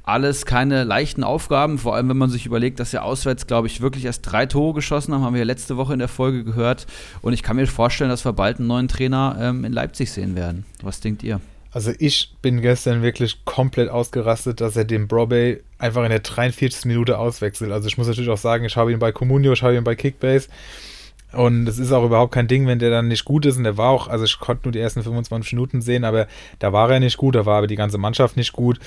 [0.05, 3.81] alles keine leichten Aufgaben, vor allem wenn man sich überlegt, dass sie auswärts, glaube ich,
[3.81, 6.87] wirklich erst drei Tore geschossen haben, haben wir ja letzte Woche in der Folge gehört.
[7.23, 10.37] Und ich kann mir vorstellen, dass wir bald einen neuen Trainer ähm, in Leipzig sehen
[10.37, 10.67] werden.
[10.83, 11.41] Was denkt ihr?
[11.73, 16.85] Also ich bin gestern wirklich komplett ausgerastet, dass er den Broby einfach in der 43.
[16.85, 17.73] Minute auswechselt.
[17.73, 19.97] Also ich muss natürlich auch sagen, ich habe ihn bei Comunio, ich habe ihn bei
[19.97, 20.49] Kickbase
[21.35, 23.57] und es ist auch überhaupt kein Ding, wenn der dann nicht gut ist.
[23.57, 26.27] Und der war auch, also ich konnte nur die ersten 25 Minuten sehen, aber
[26.59, 28.79] da war er nicht gut, da war aber die ganze Mannschaft nicht gut.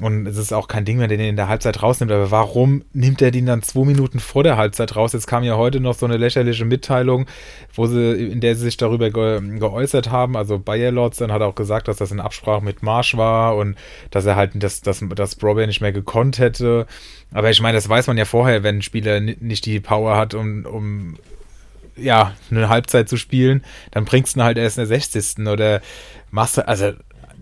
[0.00, 2.12] Und es ist auch kein Ding, wenn der den in der Halbzeit rausnimmt.
[2.12, 5.12] Aber warum nimmt er den dann zwei Minuten vor der Halbzeit raus?
[5.12, 7.26] Jetzt kam ja heute noch so eine lächerliche Mitteilung,
[7.74, 10.36] wo sie, in der sie sich darüber ge geäußert haben.
[10.36, 13.76] Also Bayer Lords dann hat auch gesagt, dass das in Absprache mit Marsch war und
[14.10, 16.86] dass er halt das, das, das Brober nicht mehr gekonnt hätte.
[17.32, 20.34] Aber ich meine, das weiß man ja vorher, wenn ein Spieler nicht die Power hat,
[20.34, 21.16] um, um
[21.96, 25.46] ja, eine Halbzeit zu spielen, dann bringst du ihn halt erst in der 60.
[25.46, 25.80] oder
[26.30, 26.92] machst du, also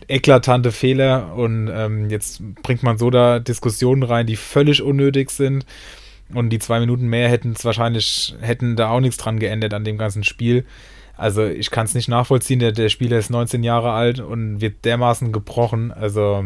[0.08, 5.64] eklatante Fehler und ähm, jetzt bringt man so da Diskussionen rein, die völlig unnötig sind
[6.34, 9.84] und die zwei Minuten mehr hätten es wahrscheinlich, hätten da auch nichts dran geändert an
[9.84, 10.64] dem ganzen Spiel.
[11.16, 14.84] Also ich kann es nicht nachvollziehen, der, der Spieler ist 19 Jahre alt und wird
[14.84, 15.92] dermaßen gebrochen.
[15.92, 16.44] Also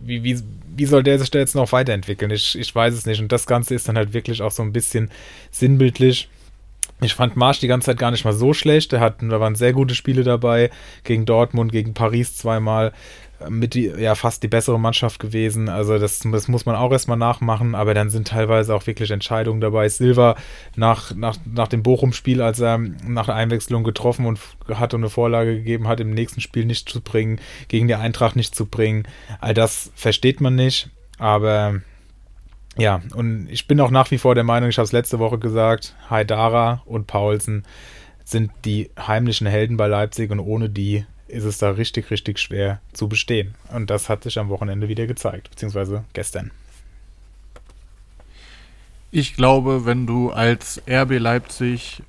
[0.00, 0.38] wie, wie,
[0.76, 2.30] wie soll der sich da jetzt noch weiterentwickeln?
[2.30, 3.20] Ich, ich weiß es nicht.
[3.20, 5.10] Und das Ganze ist dann halt wirklich auch so ein bisschen
[5.50, 6.28] sinnbildlich
[7.00, 8.92] ich fand Marsch die ganze Zeit gar nicht mal so schlecht.
[8.92, 10.70] Er hat, da waren sehr gute Spiele dabei.
[11.04, 12.92] Gegen Dortmund, gegen Paris zweimal.
[13.40, 15.68] Äh, mit die, ja, fast die bessere Mannschaft gewesen.
[15.68, 17.74] Also, das, das muss man auch erstmal nachmachen.
[17.74, 19.88] Aber dann sind teilweise auch wirklich Entscheidungen dabei.
[19.88, 20.36] Silva
[20.76, 24.38] nach, nach, nach dem Bochum-Spiel, als er nach der Einwechslung getroffen und
[24.68, 28.36] hat und eine Vorlage gegeben hat, im nächsten Spiel nicht zu bringen, gegen die Eintracht
[28.36, 29.04] nicht zu bringen.
[29.40, 30.90] All das versteht man nicht.
[31.18, 31.80] Aber
[32.80, 35.38] Ja, und ich bin auch nach wie vor der Meinung, ich habe es letzte Woche
[35.38, 37.66] gesagt, Haidara und Paulsen
[38.24, 42.80] sind die heimlichen Helden bei Leipzig und ohne die ist es da richtig, richtig schwer
[42.94, 43.54] zu bestehen.
[43.70, 46.52] Und das hat sich am Wochenende wieder gezeigt, beziehungsweise gestern.
[49.10, 52.02] Ich glaube, wenn du als RB Leipzig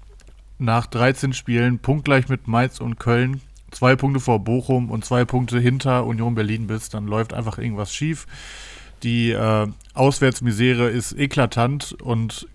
[0.58, 3.42] nach 13 Spielen punktgleich mit Mainz und Köln
[3.72, 7.94] zwei Punkte vor Bochum und zwei Punkte hinter Union Berlin bist, dann läuft einfach irgendwas
[7.94, 8.26] schief.
[9.04, 12.48] Die äh, Auswärtsmisere ist eklatant und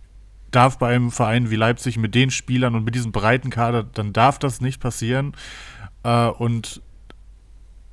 [0.51, 4.13] darf bei einem Verein wie Leipzig mit den Spielern und mit diesem breiten Kader, dann
[4.13, 5.35] darf das nicht passieren.
[6.03, 6.81] Äh, und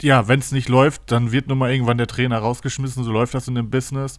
[0.01, 3.03] ja, wenn es nicht läuft, dann wird nun mal irgendwann der Trainer rausgeschmissen.
[3.03, 4.17] So läuft das in dem Business.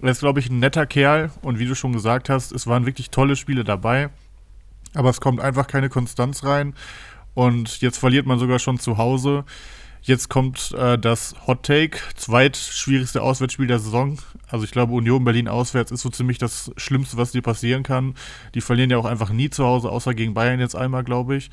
[0.00, 2.86] Er ist, glaube ich, ein netter Kerl und wie du schon gesagt hast, es waren
[2.86, 4.10] wirklich tolle Spiele dabei.
[4.94, 6.74] Aber es kommt einfach keine Konstanz rein.
[7.34, 9.44] Und jetzt verliert man sogar schon zu Hause.
[10.06, 14.18] Jetzt kommt äh, das Hot Take, zweitschwierigste Auswärtsspiel der Saison.
[14.48, 18.14] Also ich glaube, Union Berlin auswärts ist so ziemlich das Schlimmste, was dir passieren kann.
[18.54, 21.50] Die verlieren ja auch einfach nie zu Hause, außer gegen Bayern jetzt einmal, glaube ich.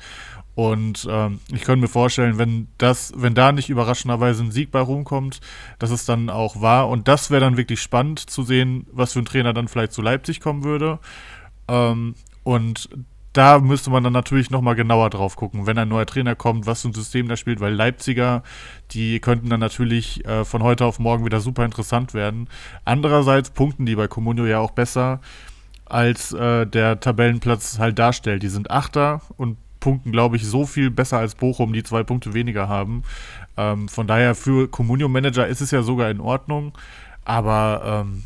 [0.54, 4.78] Und ähm, ich könnte mir vorstellen, wenn das, wenn da nicht überraschenderweise ein Sieg bei
[4.78, 5.40] rumkommt,
[5.80, 6.88] dass es dann auch war.
[6.88, 10.00] Und das wäre dann wirklich spannend zu sehen, was für ein Trainer dann vielleicht zu
[10.00, 11.00] Leipzig kommen würde.
[11.66, 12.88] Ähm, und
[13.34, 16.82] da müsste man dann natürlich nochmal genauer drauf gucken, wenn ein neuer Trainer kommt, was
[16.82, 18.44] für ein System da spielt, weil Leipziger,
[18.92, 22.48] die könnten dann natürlich äh, von heute auf morgen wieder super interessant werden.
[22.84, 25.20] Andererseits punkten die bei Comunio ja auch besser,
[25.84, 28.44] als äh, der Tabellenplatz halt darstellt.
[28.44, 32.34] Die sind Achter und punkten, glaube ich, so viel besser als Bochum, die zwei Punkte
[32.34, 33.02] weniger haben.
[33.56, 36.72] Ähm, von daher für Comunio-Manager ist es ja sogar in Ordnung,
[37.24, 38.22] aber ähm,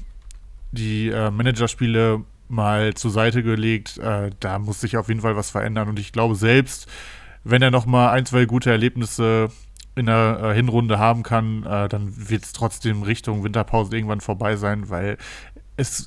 [0.71, 3.99] die äh, Managerspiele mal zur Seite gelegt.
[3.99, 5.89] Äh, da muss sich auf jeden Fall was verändern.
[5.89, 6.89] Und ich glaube selbst,
[7.45, 9.51] wenn er noch mal ein, zwei gute Erlebnisse
[9.95, 14.57] in der äh, Hinrunde haben kann, äh, dann wird es trotzdem Richtung Winterpause irgendwann vorbei
[14.57, 15.19] sein, weil
[15.77, 16.07] es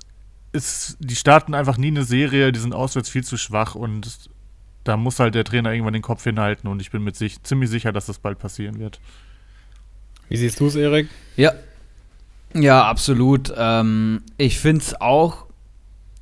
[0.54, 4.30] ist, die starten einfach nie eine Serie, die sind auswärts viel zu schwach und
[4.84, 7.70] da muss halt der Trainer irgendwann den Kopf hinhalten und ich bin mit sich ziemlich
[7.70, 9.00] sicher, dass das bald passieren wird.
[10.30, 11.10] Wie siehst du es, Erik?
[11.36, 11.54] Ja.
[12.54, 13.54] Ja, absolut.
[13.56, 15.46] Ähm, ich finde es auch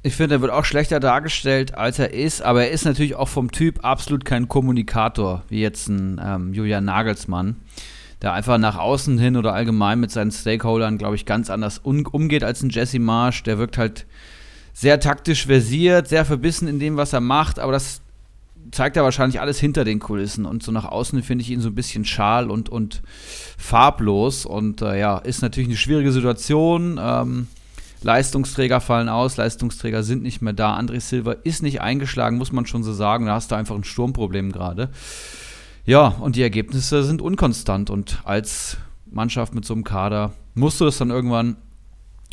[0.01, 3.27] ich finde, er wird auch schlechter dargestellt, als er ist, aber er ist natürlich auch
[3.27, 7.57] vom Typ absolut kein Kommunikator, wie jetzt ein ähm, Julian Nagelsmann,
[8.21, 12.43] der einfach nach außen hin oder allgemein mit seinen Stakeholdern, glaube ich, ganz anders umgeht
[12.43, 13.43] als ein Jesse Marsch.
[13.43, 14.05] Der wirkt halt
[14.73, 18.01] sehr taktisch versiert, sehr verbissen in dem, was er macht, aber das
[18.71, 21.69] zeigt er wahrscheinlich alles hinter den Kulissen und so nach außen finde ich ihn so
[21.69, 23.01] ein bisschen schal und, und
[23.57, 26.99] farblos und äh, ja, ist natürlich eine schwierige Situation.
[27.01, 27.47] Ähm,
[28.01, 30.77] Leistungsträger fallen aus, Leistungsträger sind nicht mehr da.
[30.77, 33.25] André Silva ist nicht eingeschlagen, muss man schon so sagen.
[33.25, 34.89] Da hast du einfach ein Sturmproblem gerade.
[35.85, 37.89] Ja, und die Ergebnisse sind unkonstant.
[37.89, 38.77] Und als
[39.09, 41.57] Mannschaft mit so einem Kader musst du das dann irgendwann,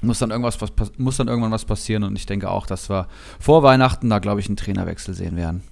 [0.02, 2.04] muss dann irgendwas was, muss dann irgendwann was passieren.
[2.04, 3.08] Und ich denke auch, dass wir
[3.40, 5.62] vor Weihnachten da, glaube ich, einen Trainerwechsel sehen werden.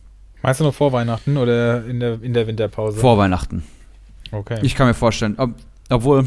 [0.43, 2.99] Meinst du noch vor Weihnachten oder in der, in der Winterpause?
[2.99, 3.65] Vor Weihnachten.
[4.33, 4.59] Okay.
[4.63, 5.55] Ich kann mir vorstellen, ob,
[5.89, 6.27] obwohl,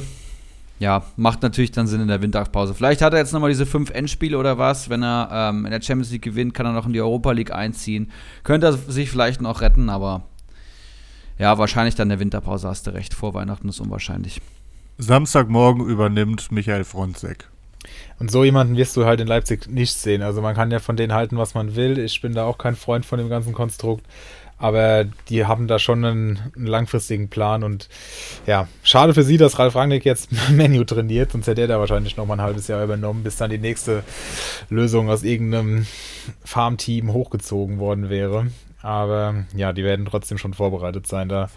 [0.80, 2.74] ja, macht natürlich dann Sinn in der Winterpause.
[2.74, 4.90] Vielleicht hat er jetzt nochmal diese fünf Endspiele oder was.
[4.90, 7.52] Wenn er ähm, in der Champions League gewinnt, kann er noch in die Europa League
[7.52, 8.12] einziehen.
[8.44, 10.24] Könnte er sich vielleicht noch retten, aber
[11.40, 13.14] ja, wahrscheinlich dann in der Winterpause hast du recht.
[13.14, 14.42] Vor Weihnachten ist unwahrscheinlich.
[14.98, 17.50] Samstagmorgen übernimmt Michael Fronzek.
[18.20, 20.22] Und so jemanden wirst du halt in Leipzig nicht sehen.
[20.22, 22.00] Also man kann ja von denen halten, was man will.
[22.00, 24.06] Ich bin da auch kein Freund von dem ganzen Konstrukt.
[24.58, 27.90] Aber die haben da schon einen, einen, langfristigen Plan und
[28.48, 32.18] ja, schade für sie, dass Ralf Rangnick jetzt Menu trainiert, sonst hätte er da wahrscheinlich
[32.18, 34.04] noch mal ein halbes Jahr übernommen, bis dann die nächste
[34.70, 35.86] Lösung aus irgendeinem
[36.44, 38.48] Farmteam hochgezogen worden wäre.
[38.82, 41.50] Aber ja, die werden trotzdem schon vorbereitet sein, da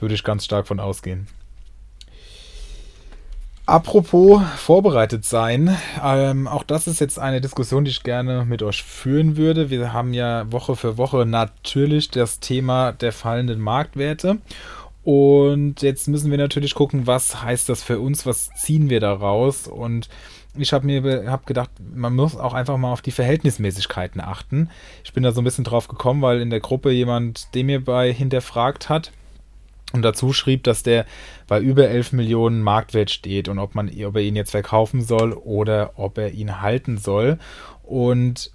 [0.00, 1.28] würde ich ganz stark von ausgehen.
[3.68, 8.82] Apropos vorbereitet sein, ähm, auch das ist jetzt eine Diskussion, die ich gerne mit euch
[8.82, 9.68] führen würde.
[9.68, 14.38] Wir haben ja Woche für Woche natürlich das Thema der fallenden Marktwerte.
[15.04, 19.66] Und jetzt müssen wir natürlich gucken, was heißt das für uns, was ziehen wir daraus.
[19.66, 20.08] Und
[20.56, 24.70] ich habe mir hab gedacht, man muss auch einfach mal auf die Verhältnismäßigkeiten achten.
[25.04, 27.84] Ich bin da so ein bisschen drauf gekommen, weil in der Gruppe jemand dem mir
[27.84, 29.12] bei hinterfragt hat
[29.92, 31.06] und dazu schrieb, dass der
[31.46, 35.32] bei über 11 Millionen Marktwert steht und ob, man, ob er ihn jetzt verkaufen soll
[35.32, 37.38] oder ob er ihn halten soll.
[37.82, 38.50] Und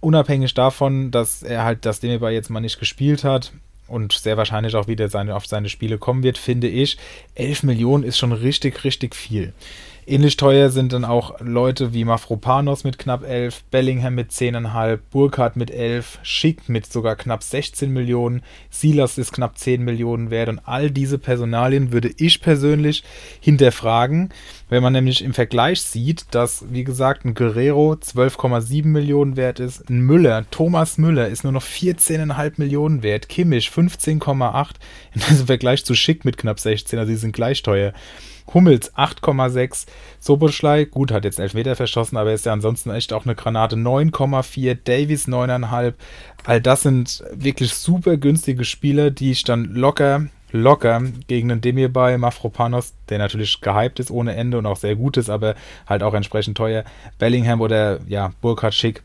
[0.00, 3.52] unabhängig davon, dass er halt das Demirbay jetzt mal nicht gespielt hat
[3.88, 6.96] und sehr wahrscheinlich auch wieder seine, auf seine Spiele kommen wird, finde ich,
[7.34, 9.52] 11 Millionen ist schon richtig, richtig viel.
[10.06, 15.56] Ähnlich teuer sind dann auch Leute wie Mafropanos mit knapp 11, Bellingham mit 10,5, Burkhardt
[15.56, 20.60] mit 11, Schick mit sogar knapp 16 Millionen, Silas ist knapp 10 Millionen wert und
[20.64, 23.04] all diese Personalien würde ich persönlich
[23.40, 24.30] hinterfragen,
[24.70, 29.90] wenn man nämlich im Vergleich sieht, dass, wie gesagt, ein Guerrero 12,7 Millionen wert ist,
[29.90, 34.70] ein Müller, Thomas Müller ist nur noch 14,5 Millionen wert, Kimmich 15,8
[35.14, 37.92] im Vergleich zu Schick mit knapp 16, also die sind gleich teuer.
[38.52, 39.86] Hummels 8,6,
[40.18, 44.78] Soboschlei, gut, hat jetzt Elfmeter verschossen, aber ist ja ansonsten echt auch eine Granate 9,4,
[44.84, 45.94] Davies 9,5.
[46.44, 51.92] All das sind wirklich super günstige Spieler, die ich dann locker, locker gegen den Demir
[51.92, 55.54] bei Mafropanos, der natürlich gehypt ist ohne Ende und auch sehr gut ist, aber
[55.86, 56.84] halt auch entsprechend teuer,
[57.18, 59.02] Bellingham oder ja, Burkhard Schick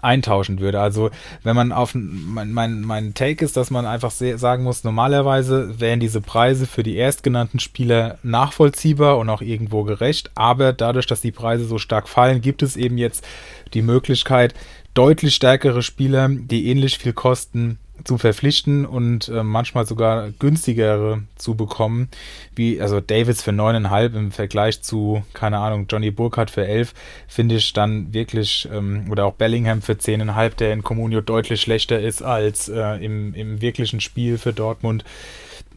[0.00, 0.80] eintauschen würde.
[0.80, 1.10] Also
[1.42, 6.00] wenn man auf mein, mein, mein Take ist, dass man einfach sagen muss, normalerweise wären
[6.00, 11.32] diese Preise für die erstgenannten Spieler nachvollziehbar und auch irgendwo gerecht, aber dadurch, dass die
[11.32, 13.26] Preise so stark fallen, gibt es eben jetzt
[13.74, 14.54] die Möglichkeit,
[14.94, 21.54] deutlich stärkere Spieler, die ähnlich viel kosten, zu verpflichten und äh, manchmal sogar günstigere zu
[21.54, 22.08] bekommen,
[22.54, 26.94] wie also Davis für 9,5 im Vergleich zu, keine Ahnung, Johnny Burkhardt für 11,
[27.26, 32.00] finde ich dann wirklich, ähm, oder auch Bellingham für 10,5, der in Comunio deutlich schlechter
[32.00, 35.04] ist als äh, im, im wirklichen Spiel für Dortmund.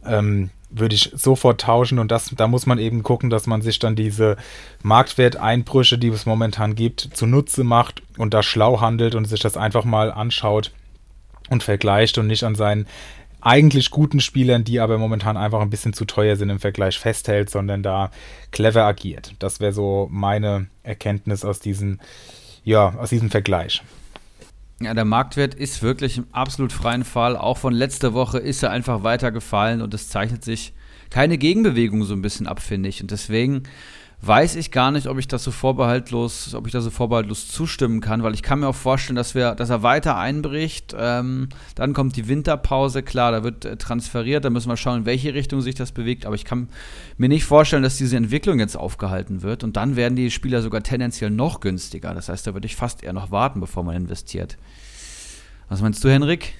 [0.06, 3.78] Ähm, würde ich sofort tauschen und das, da muss man eben gucken, dass man sich
[3.78, 4.38] dann diese
[4.82, 9.84] Marktwerteinbrüche, die es momentan gibt, zunutze macht und da schlau handelt und sich das einfach
[9.84, 10.72] mal anschaut
[11.52, 12.86] und vergleicht und nicht an seinen
[13.40, 17.50] eigentlich guten Spielern, die aber momentan einfach ein bisschen zu teuer sind im Vergleich festhält,
[17.50, 18.10] sondern da
[18.52, 19.34] clever agiert.
[19.38, 22.00] Das wäre so meine Erkenntnis aus diesem,
[22.64, 23.82] ja, aus diesem Vergleich.
[24.80, 27.36] Ja, der Marktwert ist wirklich im absolut freien Fall.
[27.36, 30.72] Auch von letzter Woche ist er einfach weiter gefallen und es zeichnet sich
[31.10, 33.02] keine Gegenbewegung so ein bisschen ab, finde ich.
[33.02, 33.64] Und deswegen
[34.24, 38.00] weiß ich gar nicht, ob ich das so vorbehaltlos, ob ich da so vorbehaltlos zustimmen
[38.00, 40.94] kann, weil ich kann mir auch vorstellen, dass wir, dass er weiter einbricht.
[40.96, 45.06] Ähm, dann kommt die Winterpause, klar, da wird äh, transferiert, da müssen wir schauen, in
[45.06, 46.24] welche Richtung sich das bewegt.
[46.24, 46.68] Aber ich kann
[47.16, 49.64] mir nicht vorstellen, dass diese Entwicklung jetzt aufgehalten wird.
[49.64, 52.14] Und dann werden die Spieler sogar tendenziell noch günstiger.
[52.14, 54.56] Das heißt, da würde ich fast eher noch warten, bevor man investiert.
[55.68, 56.54] Was meinst du, Henrik?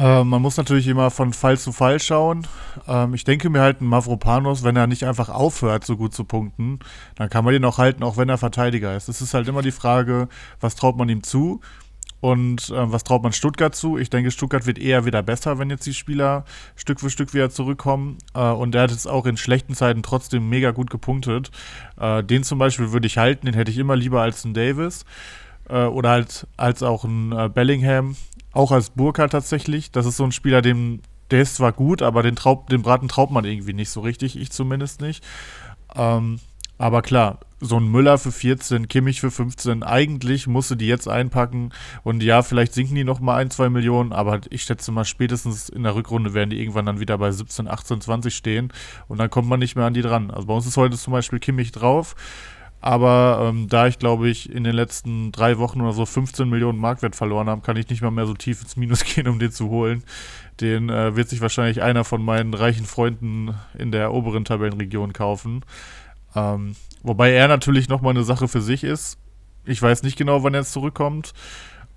[0.00, 2.46] Äh, man muss natürlich immer von Fall zu Fall schauen.
[2.88, 6.24] Ähm, ich denke mir halt, ein Mavropanos, wenn er nicht einfach aufhört, so gut zu
[6.24, 6.78] punkten,
[7.16, 9.08] dann kann man den auch halten, auch wenn er Verteidiger ist.
[9.10, 10.28] Es ist halt immer die Frage,
[10.58, 11.60] was traut man ihm zu
[12.20, 13.98] und äh, was traut man Stuttgart zu?
[13.98, 16.46] Ich denke, Stuttgart wird eher wieder besser, wenn jetzt die Spieler
[16.76, 18.16] Stück für Stück wieder zurückkommen.
[18.32, 21.50] Äh, und der hat jetzt auch in schlechten Zeiten trotzdem mega gut gepunktet.
[22.00, 25.04] Äh, den zum Beispiel würde ich halten, den hätte ich immer lieber als einen Davis.
[25.68, 28.16] Äh, oder halt als auch einen äh, Bellingham
[28.52, 29.90] auch als Burkhardt tatsächlich.
[29.90, 33.08] Das ist so ein Spieler, dem, der ist zwar gut, aber den, Traub, den Braten
[33.08, 35.24] traut man irgendwie nicht so richtig, ich zumindest nicht.
[35.94, 36.40] Ähm,
[36.78, 41.72] aber klar, so ein Müller für 14, Kimmich für 15, eigentlich musste die jetzt einpacken
[42.02, 45.68] und ja, vielleicht sinken die noch mal ein, zwei Millionen, aber ich schätze mal, spätestens
[45.68, 48.72] in der Rückrunde werden die irgendwann dann wieder bei 17, 18, 20 stehen
[49.08, 50.30] und dann kommt man nicht mehr an die dran.
[50.30, 52.16] Also bei uns ist heute zum Beispiel Kimmich drauf.
[52.80, 56.78] Aber ähm, da ich, glaube ich, in den letzten drei Wochen oder so 15 Millionen
[56.78, 59.52] Marktwert verloren habe, kann ich nicht mal mehr so tief ins Minus gehen, um den
[59.52, 60.02] zu holen.
[60.60, 65.64] Den äh, wird sich wahrscheinlich einer von meinen reichen Freunden in der oberen Tabellenregion kaufen.
[66.34, 69.18] Ähm, wobei er natürlich nochmal eine Sache für sich ist.
[69.66, 71.34] Ich weiß nicht genau, wann er jetzt zurückkommt.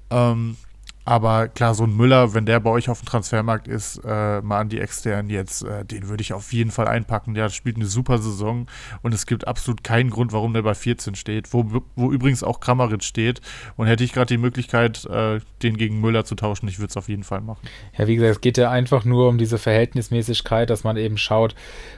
[0.10, 0.58] Ähm,
[1.06, 4.60] aber klar, so ein Müller, wenn der bei euch auf dem Transfermarkt ist, äh, mal
[4.60, 7.34] an die externen jetzt, äh, den würde ich auf jeden Fall einpacken.
[7.34, 8.68] Der spielt eine super Saison
[9.02, 12.62] und es gibt absolut keinen Grund, warum der bei 14 steht, wo, wo übrigens auch
[12.62, 13.42] Kramaric steht.
[13.76, 16.98] Und hätte ich gerade die Möglichkeit, äh, den gegen Müller zu tauschen, ich würde es
[16.98, 17.68] auf jeden Fall machen.
[17.98, 21.54] Ja, wie gesagt, es geht ja einfach nur um diese Verhältnismäßigkeit, dass man eben schaut,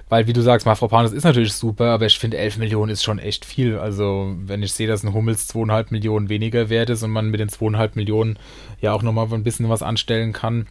[0.09, 3.19] weil wie du sagst, Mafropanos ist natürlich super, aber ich finde 11 Millionen ist schon
[3.19, 3.77] echt viel.
[3.77, 7.39] Also wenn ich sehe, dass ein Hummels 2,5 Millionen weniger wert ist und man mit
[7.39, 8.37] den 2,5 Millionen
[8.81, 10.67] ja auch nochmal ein bisschen was anstellen kann,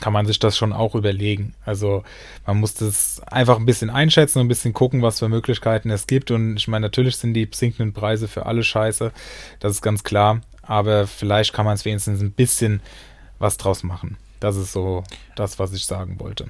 [0.00, 1.54] kann man sich das schon auch überlegen.
[1.64, 2.02] Also
[2.44, 6.06] man muss das einfach ein bisschen einschätzen und ein bisschen gucken, was für Möglichkeiten es
[6.06, 6.30] gibt.
[6.30, 9.12] Und ich meine, natürlich sind die sinkenden Preise für alle scheiße,
[9.60, 10.40] das ist ganz klar.
[10.62, 12.80] Aber vielleicht kann man es wenigstens ein bisschen
[13.38, 14.16] was draus machen.
[14.40, 15.04] Das ist so
[15.36, 16.48] das, was ich sagen wollte.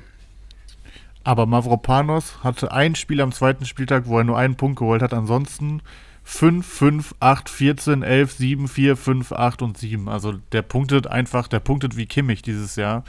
[1.26, 5.12] Aber Mavropanos hatte ein Spiel am zweiten Spieltag, wo er nur einen Punkt geholt hat.
[5.12, 5.82] Ansonsten
[6.22, 10.08] 5, 5, 8, 14, 11, 7, 4, 5, 8 und 7.
[10.08, 13.02] Also der punktet einfach, der punktet wie Kimmich dieses Jahr.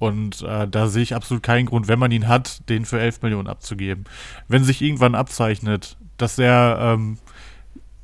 [0.00, 3.22] Und äh, da sehe ich absolut keinen Grund, wenn man ihn hat, den für 11
[3.22, 4.02] Millionen abzugeben.
[4.48, 7.18] Wenn sich irgendwann abzeichnet, dass er ähm,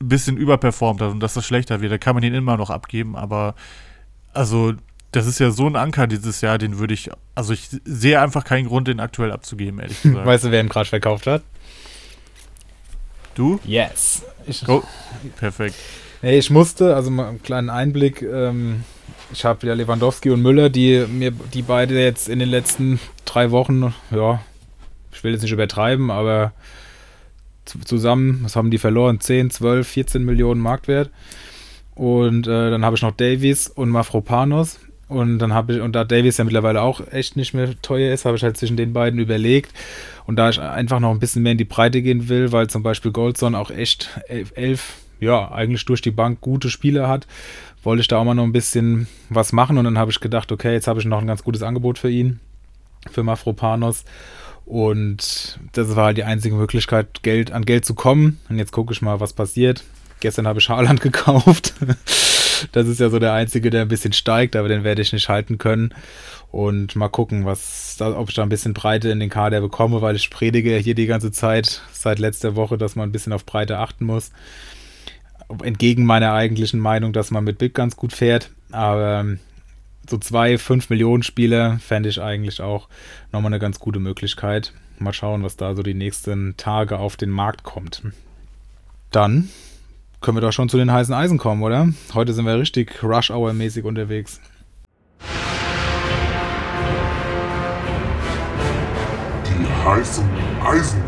[0.00, 2.70] ein bisschen überperformt hat und dass das schlechter wird, dann kann man ihn immer noch
[2.70, 3.16] abgeben.
[3.16, 3.56] Aber
[4.32, 4.74] also
[5.12, 8.44] das ist ja so ein Anker dieses Jahr, den würde ich, also ich sehe einfach
[8.44, 10.26] keinen Grund, den aktuell abzugeben, ehrlich gesagt.
[10.26, 11.42] Weißt du, wer ihn gerade verkauft hat?
[13.34, 13.60] Du?
[13.64, 14.22] Yes.
[14.46, 14.82] Ich, Oh,
[15.36, 15.74] perfekt.
[16.22, 18.22] Nee, ich musste, also mal einen kleinen Einblick.
[18.22, 18.84] Ähm,
[19.32, 23.50] ich habe ja Lewandowski und Müller, die mir die beide jetzt in den letzten drei
[23.50, 24.40] Wochen, ja,
[25.12, 26.52] ich will jetzt nicht übertreiben, aber
[27.64, 29.20] zu, zusammen, was haben die verloren?
[29.20, 31.10] 10, 12, 14 Millionen Marktwert.
[31.94, 34.78] Und äh, dann habe ich noch Davies und Mafropanos.
[35.08, 38.24] Und dann habe ich, und da Davies ja mittlerweile auch echt nicht mehr teuer ist,
[38.24, 39.72] habe ich halt zwischen den beiden überlegt.
[40.26, 42.82] Und da ich einfach noch ein bisschen mehr in die Breite gehen will, weil zum
[42.82, 47.26] Beispiel Goldson auch echt elf, elf ja, eigentlich durch die Bank gute Spiele hat,
[47.82, 49.78] wollte ich da auch mal noch ein bisschen was machen.
[49.78, 52.10] Und dann habe ich gedacht, okay, jetzt habe ich noch ein ganz gutes Angebot für
[52.10, 52.40] ihn,
[53.10, 54.04] für Mafropanos.
[54.64, 58.40] Und das war halt die einzige Möglichkeit, Geld an Geld zu kommen.
[58.48, 59.84] Und jetzt gucke ich mal, was passiert.
[60.18, 61.74] Gestern habe ich Haaland gekauft.
[62.72, 65.28] Das ist ja so der einzige, der ein bisschen steigt, aber den werde ich nicht
[65.28, 65.94] halten können.
[66.50, 70.16] Und mal gucken, was, ob ich da ein bisschen Breite in den Kader bekomme, weil
[70.16, 73.44] ich predige ja hier die ganze Zeit seit letzter Woche, dass man ein bisschen auf
[73.44, 74.30] Breite achten muss.
[75.62, 78.50] Entgegen meiner eigentlichen Meinung, dass man mit Big ganz gut fährt.
[78.72, 79.38] Aber ähm,
[80.08, 82.88] so zwei 5 Millionen Spieler fände ich eigentlich auch
[83.32, 84.72] nochmal eine ganz gute Möglichkeit.
[84.98, 88.02] Mal schauen, was da so die nächsten Tage auf den Markt kommt.
[89.10, 89.50] Dann
[90.26, 91.88] können wir doch schon zu den heißen Eisen kommen, oder?
[92.12, 94.40] Heute sind wir richtig Rush-Hour-mäßig unterwegs.
[99.44, 100.28] Die heißen
[100.64, 101.00] Eisen.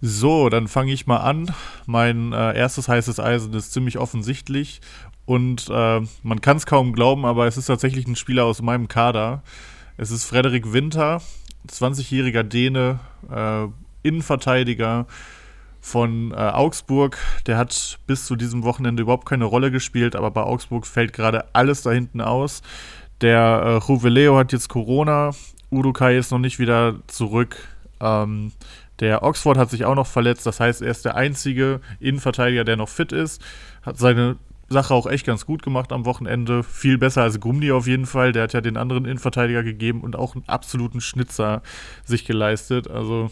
[0.00, 1.52] So, dann fange ich mal an.
[1.86, 4.80] Mein äh, erstes heißes Eisen ist ziemlich offensichtlich
[5.24, 8.86] und äh, man kann es kaum glauben, aber es ist tatsächlich ein Spieler aus meinem
[8.86, 9.42] Kader.
[9.96, 11.20] Es ist Frederik Winter,
[11.68, 13.00] 20-jähriger Däne,
[13.30, 13.66] äh,
[14.02, 15.06] Innenverteidiger
[15.80, 17.18] von äh, Augsburg.
[17.46, 21.54] Der hat bis zu diesem Wochenende überhaupt keine Rolle gespielt, aber bei Augsburg fällt gerade
[21.54, 22.62] alles da hinten aus.
[23.20, 25.32] Der äh, Juveleo hat jetzt Corona,
[25.70, 27.56] Urukai ist noch nicht wieder zurück.
[28.00, 28.52] Ähm,
[29.00, 32.76] der Oxford hat sich auch noch verletzt, das heißt, er ist der einzige Innenverteidiger, der
[32.76, 33.42] noch fit ist.
[33.82, 34.36] Hat seine
[34.68, 36.62] Sache auch echt ganz gut gemacht am Wochenende.
[36.62, 38.32] Viel besser als Gumni auf jeden Fall.
[38.32, 41.62] Der hat ja den anderen Innenverteidiger gegeben und auch einen absoluten Schnitzer
[42.04, 42.88] sich geleistet.
[42.88, 43.30] Also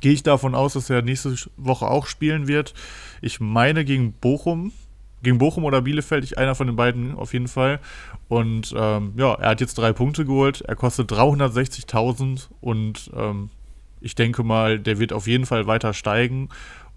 [0.00, 2.74] gehe ich davon aus, dass er nächste Woche auch spielen wird.
[3.22, 4.72] Ich meine gegen Bochum.
[5.22, 7.80] Gegen Bochum oder Bielefeld, ich einer von den beiden auf jeden Fall.
[8.28, 10.60] Und ähm, ja, er hat jetzt drei Punkte geholt.
[10.60, 13.48] Er kostet 360.000 und ähm,
[14.02, 16.50] ich denke mal, der wird auf jeden Fall weiter steigen.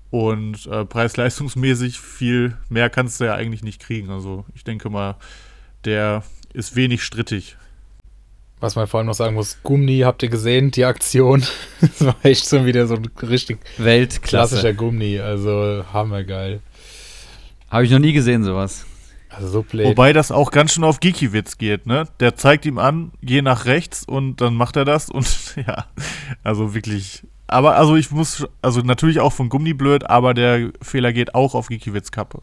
[0.09, 4.09] Und äh, preis-leistungsmäßig viel mehr kannst du ja eigentlich nicht kriegen.
[4.09, 5.15] Also ich denke mal,
[5.85, 7.57] der ist wenig strittig.
[8.59, 11.43] Was man vor allem noch sagen muss, Gummi, habt ihr gesehen, die Aktion?
[11.81, 14.55] das war echt schon wieder so ein richtig Weltklasse.
[14.55, 15.19] klassischer Gummi.
[15.19, 16.61] Also hammergeil.
[17.69, 18.85] Habe ich noch nie gesehen, sowas.
[19.29, 19.85] Also so blöd.
[19.85, 22.07] Wobei das auch ganz schön auf Geekiewitz geht, ne?
[22.19, 25.85] Der zeigt ihm an, geh nach rechts und dann macht er das und ja,
[26.43, 27.23] also wirklich.
[27.47, 31.55] Aber also ich muss, also natürlich auch von Gummi blöd, aber der Fehler geht auch
[31.55, 32.41] auf Geekiewitz Kappe.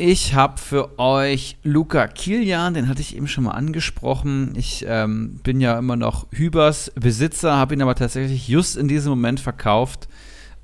[0.00, 4.52] Ich habe für euch Luca Kilian, den hatte ich eben schon mal angesprochen.
[4.56, 9.10] Ich ähm, bin ja immer noch Hübers Besitzer, habe ihn aber tatsächlich just in diesem
[9.10, 10.08] Moment verkauft.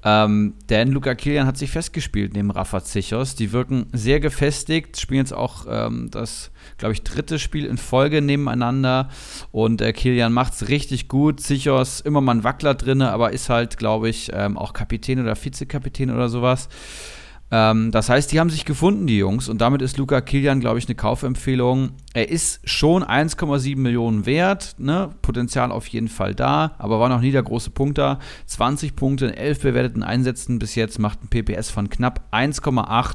[0.05, 3.35] Ähm, denn Luca Kilian hat sich festgespielt neben Rafa Zichos.
[3.35, 8.21] Die wirken sehr gefestigt, spielen jetzt auch ähm, das, glaube ich, dritte Spiel in Folge
[8.21, 9.09] nebeneinander.
[9.51, 11.41] Und äh, Kilian macht es richtig gut.
[11.41, 15.37] Zichos immer mal ein Wackler drin, aber ist halt, glaube ich, ähm, auch Kapitän oder
[15.43, 16.69] Vizekapitän oder sowas.
[17.57, 20.81] Ähm, das heißt, die haben sich gefunden, die Jungs, und damit ist Luca Kilian, glaube
[20.81, 21.93] ich, eine Kaufempfehlung.
[22.13, 25.11] Er ist schon 1,7 Millionen wert, ne?
[25.23, 28.19] Potenzial auf jeden Fall da, aber war noch nie der große Punkt da.
[28.47, 33.15] 20 Punkte in 11 bewerteten Einsätzen bis jetzt, macht ein PPS von knapp 1,8,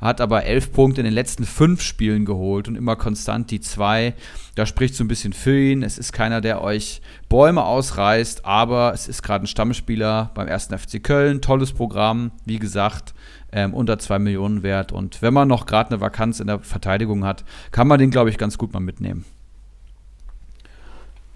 [0.00, 4.14] hat aber 11 Punkte in den letzten 5 Spielen geholt und immer konstant die 2.
[4.56, 5.84] Da spricht so ein bisschen für ihn.
[5.84, 10.70] Es ist keiner, der euch Bäume ausreißt, aber es ist gerade ein Stammspieler beim 1.
[10.76, 11.40] FC Köln.
[11.40, 13.14] Tolles Programm, wie gesagt
[13.52, 14.92] ähm, unter 2 Millionen wert.
[14.92, 18.30] Und wenn man noch gerade eine Vakanz in der Verteidigung hat, kann man den, glaube
[18.30, 19.24] ich, ganz gut mal mitnehmen.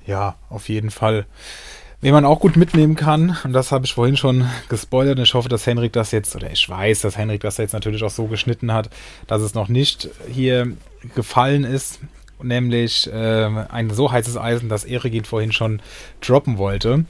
[0.07, 1.27] Ja, auf jeden Fall.
[2.03, 5.35] Wen man auch gut mitnehmen kann, und das habe ich vorhin schon gespoilert, und ich
[5.35, 8.27] hoffe, dass Henrik das jetzt, oder ich weiß, dass Henrik das jetzt natürlich auch so
[8.27, 8.89] geschnitten hat,
[9.27, 10.73] dass es noch nicht hier
[11.15, 12.01] gefallen ist,
[12.43, 15.81] nämlich äh, ein so heißes Eisen, dass Eregin vorhin schon
[16.21, 17.05] droppen wollte.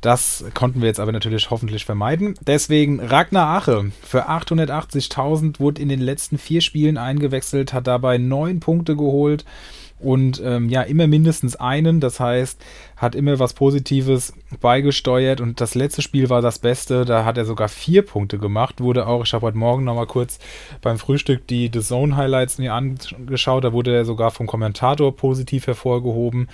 [0.00, 2.34] Das konnten wir jetzt aber natürlich hoffentlich vermeiden.
[2.46, 8.60] Deswegen Ragnar Ache für 880.000 wurde in den letzten vier Spielen eingewechselt, hat dabei neun
[8.60, 9.44] Punkte geholt
[10.00, 12.00] und ähm, ja, immer mindestens einen.
[12.00, 12.60] Das heißt,
[12.96, 17.04] hat immer was Positives beigesteuert und das letzte Spiel war das Beste.
[17.04, 18.80] Da hat er sogar vier Punkte gemacht.
[18.80, 20.38] Wurde auch, ich habe heute Morgen nochmal kurz
[20.82, 23.64] beim Frühstück die The Zone Highlights mir angeschaut.
[23.64, 26.48] Da wurde er sogar vom Kommentator positiv hervorgehoben.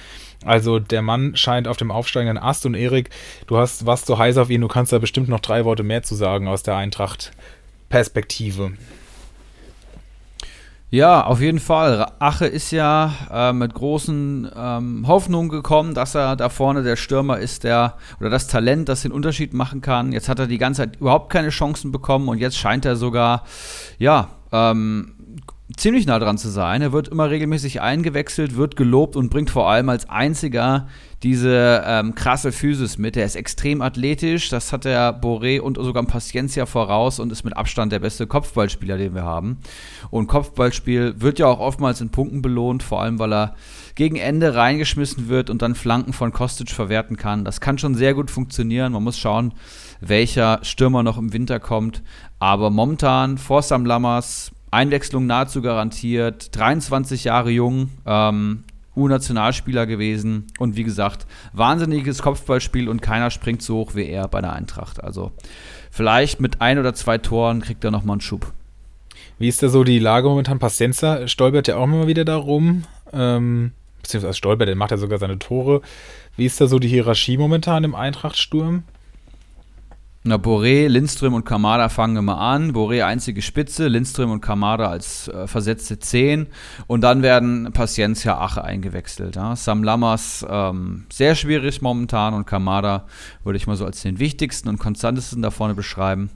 [0.44, 3.10] Also der Mann scheint auf dem aufsteigenden Ast und Erik,
[3.46, 6.02] du hast was so heiß auf ihn, du kannst da bestimmt noch drei Worte mehr
[6.02, 8.72] zu sagen aus der Eintracht-Perspektive.
[10.92, 12.04] Ja, auf jeden Fall.
[12.18, 17.38] Ache ist ja äh, mit großen ähm, Hoffnungen gekommen, dass er da vorne der Stürmer
[17.38, 20.10] ist, der oder das Talent, das den Unterschied machen kann.
[20.10, 23.44] Jetzt hat er die ganze Zeit überhaupt keine Chancen bekommen und jetzt scheint er sogar,
[24.00, 25.14] ja, ähm,
[25.76, 26.82] ziemlich nah dran zu sein.
[26.82, 30.88] Er wird immer regelmäßig eingewechselt, wird gelobt und bringt vor allem als einziger
[31.22, 33.16] diese ähm, krasse Physis mit.
[33.16, 37.56] Er ist extrem athletisch, das hat der Boré und sogar Paciencia voraus und ist mit
[37.56, 39.58] Abstand der beste Kopfballspieler, den wir haben.
[40.10, 43.54] Und Kopfballspiel wird ja auch oftmals in Punkten belohnt, vor allem weil er
[43.96, 47.44] gegen Ende reingeschmissen wird und dann Flanken von Kostic verwerten kann.
[47.44, 48.92] Das kann schon sehr gut funktionieren.
[48.92, 49.52] Man muss schauen,
[50.00, 52.02] welcher Stürmer noch im Winter kommt.
[52.38, 58.64] Aber momentan vor Sam Lammers Einwechslung nahezu garantiert, 23 Jahre jung, ähm,
[58.96, 64.40] U-Nationalspieler gewesen und wie gesagt, wahnsinniges Kopfballspiel und keiner springt so hoch wie er bei
[64.40, 65.02] der Eintracht.
[65.02, 65.32] Also
[65.90, 68.52] vielleicht mit ein oder zwei Toren kriegt er nochmal einen Schub.
[69.38, 70.58] Wie ist da so die Lage momentan?
[70.58, 72.84] Pacienza stolpert ja auch immer wieder darum.
[73.12, 75.80] Ähm, beziehungsweise stolpert, der macht ja sogar seine Tore.
[76.36, 78.82] Wie ist da so die Hierarchie momentan im Eintrachtsturm?
[80.22, 82.72] Na, Boré, Lindström und Kamada fangen immer an.
[82.74, 86.48] Boré einzige Spitze, Lindström und Kamada als äh, versetzte 10.
[86.86, 89.36] Und dann werden Paciencia Ache eingewechselt.
[89.36, 89.56] Ja.
[89.56, 93.06] Sam Lammers ähm, sehr schwierig momentan und Kamada
[93.44, 96.28] würde ich mal so als den wichtigsten und konstantesten da vorne beschreiben.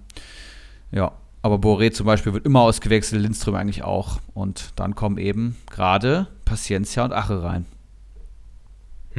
[0.90, 1.12] Ja,
[1.42, 4.18] aber Boré zum Beispiel wird immer ausgewechselt, Lindström eigentlich auch.
[4.32, 7.66] Und dann kommen eben gerade Paciencia und Ache rein.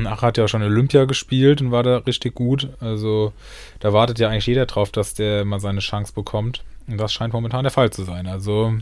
[0.04, 2.70] Ach hat ja schon Olympia gespielt und war da richtig gut.
[2.82, 3.32] Also
[3.80, 6.64] da wartet ja eigentlich jeder drauf, dass der mal seine Chance bekommt.
[6.88, 8.28] Und das scheint momentan der Fall zu sein.
[8.28, 8.74] Also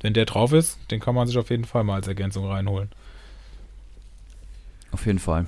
[0.00, 2.88] wenn der drauf ist, den kann man sich auf jeden Fall mal als Ergänzung reinholen.
[4.92, 5.46] Auf jeden Fall.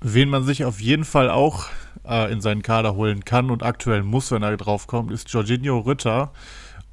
[0.00, 1.66] Wen man sich auf jeden Fall auch
[2.06, 5.80] äh, in seinen Kader holen kann und aktuell muss, wenn er drauf kommt, ist Jorginho
[5.80, 6.32] Ritter.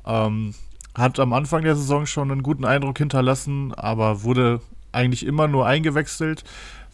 [0.06, 0.54] Ähm,
[0.94, 5.66] hat am Anfang der Saison schon einen guten Eindruck hinterlassen, aber wurde eigentlich immer nur
[5.66, 6.44] eingewechselt.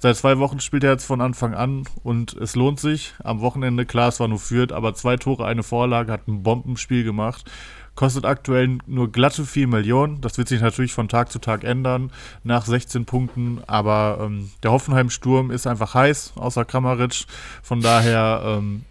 [0.03, 3.13] Seit zwei Wochen spielt er jetzt von Anfang an und es lohnt sich.
[3.23, 7.05] Am Wochenende, klar, es war nur Fürth, aber zwei Tore, eine Vorlage, hat ein Bombenspiel
[7.05, 7.49] gemacht.
[7.95, 10.19] Kostet aktuell nur glatte 4 Millionen.
[10.19, 12.11] Das wird sich natürlich von Tag zu Tag ändern
[12.43, 13.61] nach 16 Punkten.
[13.65, 17.23] Aber ähm, der Hoffenheim-Sturm ist einfach heiß, außer Kramaric.
[17.61, 18.83] Von daher ähm,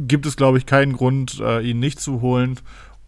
[0.00, 2.58] gibt es, glaube ich, keinen Grund, äh, ihn nicht zu holen.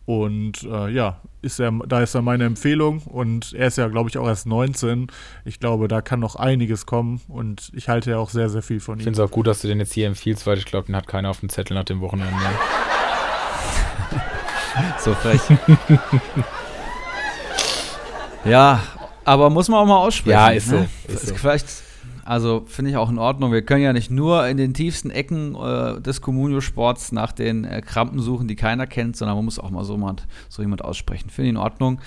[0.04, 4.10] Und äh, ja, ist er, da ist er meine Empfehlung und er ist ja, glaube
[4.10, 5.06] ich, auch erst 19.
[5.44, 8.80] Ich glaube, da kann noch einiges kommen und ich halte ja auch sehr, sehr viel
[8.80, 8.98] von ihm.
[8.98, 10.96] Ich finde es auch gut, dass du den jetzt hier empfiehlst, weil ich glaube, den
[10.96, 12.34] hat keiner auf dem Zettel nach dem Wochenende.
[14.98, 15.40] so frech.
[18.44, 18.82] ja,
[19.24, 20.30] aber muss man auch mal aussprechen.
[20.32, 20.76] Ja, ist so.
[20.76, 20.88] Ne?
[21.08, 21.34] Ist so.
[21.34, 21.85] Vielleicht
[22.26, 23.52] also finde ich auch in Ordnung.
[23.52, 27.80] Wir können ja nicht nur in den tiefsten Ecken äh, des Communio-Sports nach den äh,
[27.82, 31.30] Krampen suchen, die keiner kennt, sondern man muss auch mal so jemand, so jemand aussprechen.
[31.30, 32.00] Finde ich in Ordnung.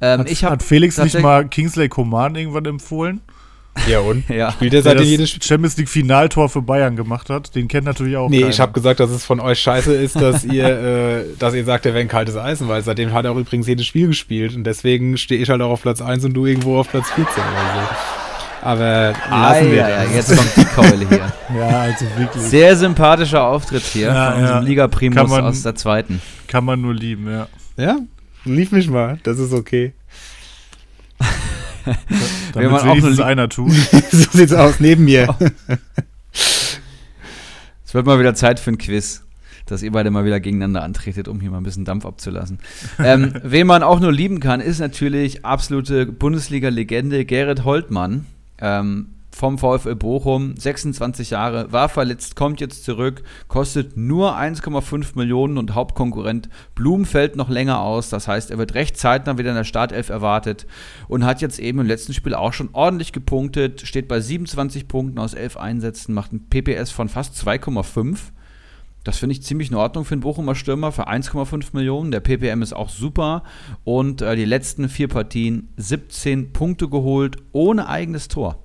[0.00, 3.20] Ähm, hat, ich hat Felix nicht mal Kingsley Coman irgendwann empfohlen?
[3.86, 4.28] Ja, und?
[4.28, 4.50] ja.
[4.52, 5.42] Spielt er seitdem jedes Spiel?
[5.42, 7.54] Champions League Finaltor für Bayern gemacht hat.
[7.54, 8.50] Den kennt natürlich auch Nee, keiner.
[8.50, 11.86] ich habe gesagt, dass es von euch scheiße ist, dass ihr, äh, dass ihr sagt,
[11.86, 14.64] er wäre ein kaltes Eisen, weil seitdem hat er auch übrigens jedes Spiel gespielt und
[14.64, 17.34] deswegen stehe ich halt auch auf Platz 1 und du irgendwo auf Platz 14 oder
[17.74, 18.19] so.
[18.62, 20.14] Aber lassen ah, wir ja, das.
[20.14, 21.32] Jetzt kommt die Keule hier.
[21.58, 22.42] ja, also wirklich.
[22.42, 24.68] Sehr sympathischer Auftritt hier ja, von unserem ja.
[24.68, 26.20] Liga Primus man, aus der zweiten.
[26.46, 27.48] Kann man nur lieben, ja.
[27.76, 27.98] Ja,
[28.44, 29.94] lief mich mal, das ist okay.
[32.54, 33.72] Wenn man auch nur einer tut.
[34.10, 35.34] so sieht's aus, neben mir.
[36.32, 39.22] Es wird mal wieder Zeit für ein Quiz
[39.70, 42.58] dass ihr beide mal wieder gegeneinander antretet, um hier mal ein bisschen Dampf abzulassen.
[42.98, 48.26] ähm, wen man auch nur lieben kann, ist natürlich absolute Bundesliga-Legende Gerrit Holtmann.
[48.60, 55.56] Ähm, vom VfL Bochum, 26 Jahre, war verletzt, kommt jetzt zurück, kostet nur 1,5 Millionen
[55.56, 58.10] und Hauptkonkurrent Blum fällt noch länger aus.
[58.10, 60.66] Das heißt, er wird recht zeitnah wieder in der Startelf erwartet
[61.08, 65.18] und hat jetzt eben im letzten Spiel auch schon ordentlich gepunktet, steht bei 27 Punkten
[65.18, 68.18] aus 11 Einsätzen, macht ein PPS von fast 2,5.
[69.04, 72.10] Das finde ich ziemlich in Ordnung für einen Bochumer Stürmer für 1,5 Millionen.
[72.10, 73.44] Der PPM ist auch super.
[73.84, 78.58] Und äh, die letzten vier Partien 17 Punkte geholt, ohne eigenes Tor.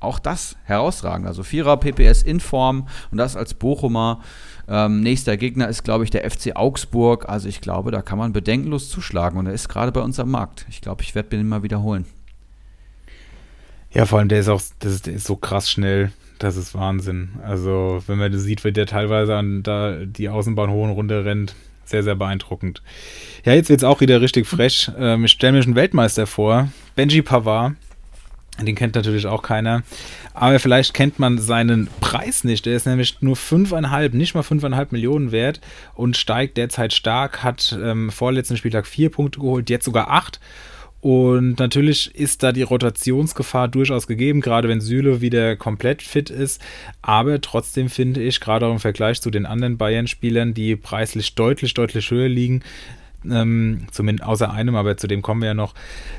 [0.00, 1.26] Auch das herausragend.
[1.26, 4.20] Also Vierer PPS in Form und das als Bochumer.
[4.68, 7.26] Ähm, nächster Gegner ist, glaube ich, der FC Augsburg.
[7.28, 9.38] Also ich glaube, da kann man bedenkenlos zuschlagen.
[9.38, 10.66] Und er ist gerade bei uns am Markt.
[10.68, 12.04] Ich glaube, ich werde ihn mal wiederholen.
[13.92, 16.12] Ja, vor allem der ist auch, das ist, der ist so krass schnell.
[16.44, 17.30] Das ist Wahnsinn.
[17.42, 21.24] Also, wenn man das sieht, wie der teilweise an da die Außenbahn hoch und runter
[21.24, 21.54] rennt,
[21.86, 22.82] sehr, sehr beeindruckend.
[23.46, 24.90] Ja, jetzt wird es auch wieder richtig frech.
[24.98, 26.68] Ähm, ich stelle mir einen Weltmeister vor.
[26.96, 27.76] Benji Pavard.
[28.60, 29.84] Den kennt natürlich auch keiner.
[30.34, 32.66] Aber vielleicht kennt man seinen Preis nicht.
[32.66, 35.62] Der ist nämlich nur 5,5, nicht mal 5,5 Millionen wert
[35.94, 37.42] und steigt derzeit stark.
[37.42, 40.40] Hat ähm, vorletzten Spieltag vier Punkte geholt, jetzt sogar acht.
[41.04, 46.62] Und natürlich ist da die Rotationsgefahr durchaus gegeben, gerade wenn Süle wieder komplett fit ist.
[47.02, 51.74] Aber trotzdem finde ich, gerade auch im Vergleich zu den anderen Bayern-Spielern, die preislich deutlich,
[51.74, 52.62] deutlich höher liegen,
[53.30, 55.74] ähm, zumindest außer einem, aber zu dem kommen wir ja noch,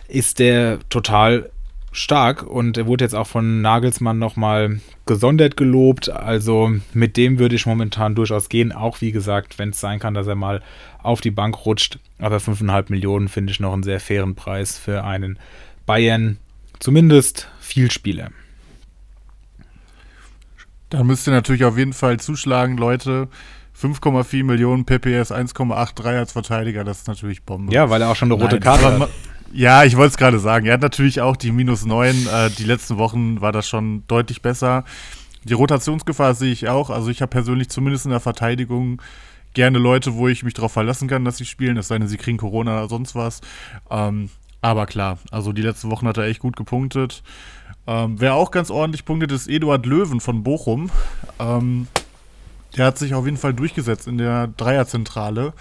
[0.07, 1.49] ist der total
[1.95, 6.09] stark und er wurde jetzt auch von Nagelsmann nochmal gesondert gelobt.
[6.09, 8.71] Also mit dem würde ich momentan durchaus gehen.
[8.71, 10.61] Auch wie gesagt, wenn es sein kann, dass er mal
[11.01, 11.99] auf die Bank rutscht.
[12.19, 15.39] Aber 5,5 Millionen finde ich noch einen sehr fairen Preis für einen
[15.85, 16.37] Bayern,
[16.79, 18.29] zumindest Vielspieler.
[20.89, 23.29] Da müsst ihr natürlich auf jeden Fall zuschlagen, Leute.
[23.79, 27.73] 5,4 Millionen PPS, 1,83 als Verteidiger, das ist natürlich Bombe.
[27.73, 29.09] Ja, weil er auch schon eine rote Nein, Karte hat.
[29.57, 30.65] Ja, ich wollte es gerade sagen.
[30.65, 32.27] Er hat natürlich auch die minus 9.
[32.27, 34.83] Äh, die letzten Wochen war das schon deutlich besser.
[35.45, 36.89] Die Rotationsgefahr sehe ich auch.
[36.89, 39.01] Also ich habe persönlich zumindest in der Verteidigung
[39.53, 42.17] gerne Leute, wo ich mich darauf verlassen kann, dass sie spielen, es sei denn, sie
[42.17, 43.39] kriegen Corona oder sonst was.
[43.89, 44.29] Ähm,
[44.59, 47.23] aber klar, also die letzten Wochen hat er echt gut gepunktet.
[47.87, 50.89] Ähm, wer auch ganz ordentlich punktet, ist Eduard Löwen von Bochum.
[51.39, 51.87] Ähm,
[52.75, 55.53] der hat sich auf jeden Fall durchgesetzt in der Dreierzentrale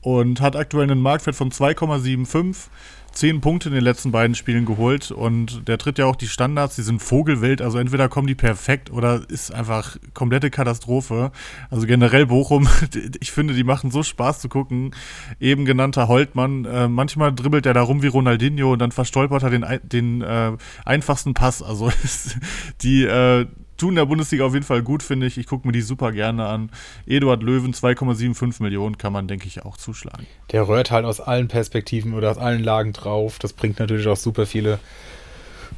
[0.00, 2.68] und hat aktuell einen Marktwert von 2,75
[3.16, 6.76] zehn Punkte in den letzten beiden Spielen geholt und der tritt ja auch die Standards,
[6.76, 11.32] die sind Vogelwild, also entweder kommen die perfekt oder ist einfach komplette Katastrophe.
[11.70, 12.68] Also generell Bochum,
[13.20, 14.94] ich finde, die machen so Spaß zu gucken.
[15.40, 19.50] Eben genannter Holtmann, äh, manchmal dribbelt er da rum wie Ronaldinho und dann verstolpert er
[19.50, 20.52] den, den äh,
[20.84, 21.62] einfachsten Pass.
[21.62, 21.90] Also
[22.82, 23.46] die äh,
[23.76, 25.38] tun der Bundesliga auf jeden Fall gut, finde ich.
[25.38, 26.70] Ich gucke mir die super gerne an.
[27.06, 30.26] Eduard Löwen, 2,75 Millionen kann man, denke ich, auch zuschlagen.
[30.52, 33.38] Der rührt halt aus allen Perspektiven oder aus allen Lagen drauf.
[33.38, 34.78] Das bringt natürlich auch super viele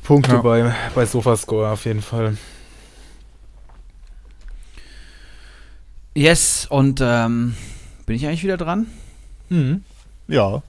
[0.03, 0.40] Punkte ja.
[0.40, 2.36] bei, bei Sofascore auf jeden Fall.
[6.14, 7.55] Yes, und ähm,
[8.07, 8.86] bin ich eigentlich wieder dran?
[9.51, 9.84] Mhm.
[10.26, 10.62] Ja.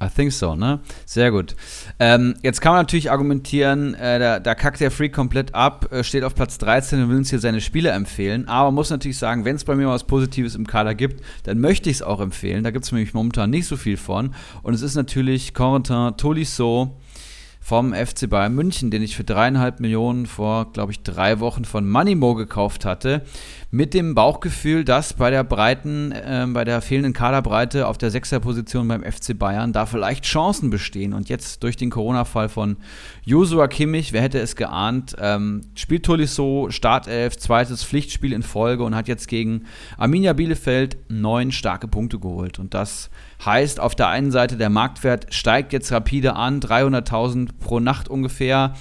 [0.00, 0.78] I think so, ne?
[1.06, 1.56] Sehr gut.
[1.98, 6.04] Ähm, jetzt kann man natürlich argumentieren, äh, da, da, kackt der Freak komplett ab, äh,
[6.04, 8.46] steht auf Platz 13 und will uns hier seine Spiele empfehlen.
[8.46, 11.90] Aber muss natürlich sagen, wenn es bei mir was Positives im Kader gibt, dann möchte
[11.90, 12.62] ich es auch empfehlen.
[12.62, 14.34] Da gibt es nämlich momentan nicht so viel von.
[14.62, 16.96] Und es ist natürlich Corentin Tolisso
[17.60, 21.88] vom FC Bayern München, den ich für dreieinhalb Millionen vor, glaube ich, drei Wochen von
[21.88, 23.22] Moneymo gekauft hatte
[23.70, 28.88] mit dem Bauchgefühl, dass bei der breiten, äh, bei der fehlenden Kaderbreite auf der Sechserposition
[28.88, 31.12] beim FC Bayern da vielleicht Chancen bestehen.
[31.12, 32.78] Und jetzt durch den Corona-Fall von
[33.24, 38.94] Josua Kimmich, wer hätte es geahnt, ähm, spielt Tolisso Startelf, zweites Pflichtspiel in Folge und
[38.94, 39.64] hat jetzt gegen
[39.98, 42.58] Arminia Bielefeld neun starke Punkte geholt.
[42.58, 43.10] Und das
[43.44, 48.72] heißt, auf der einen Seite der Marktwert steigt jetzt rapide an, 300.000 pro Nacht ungefähr.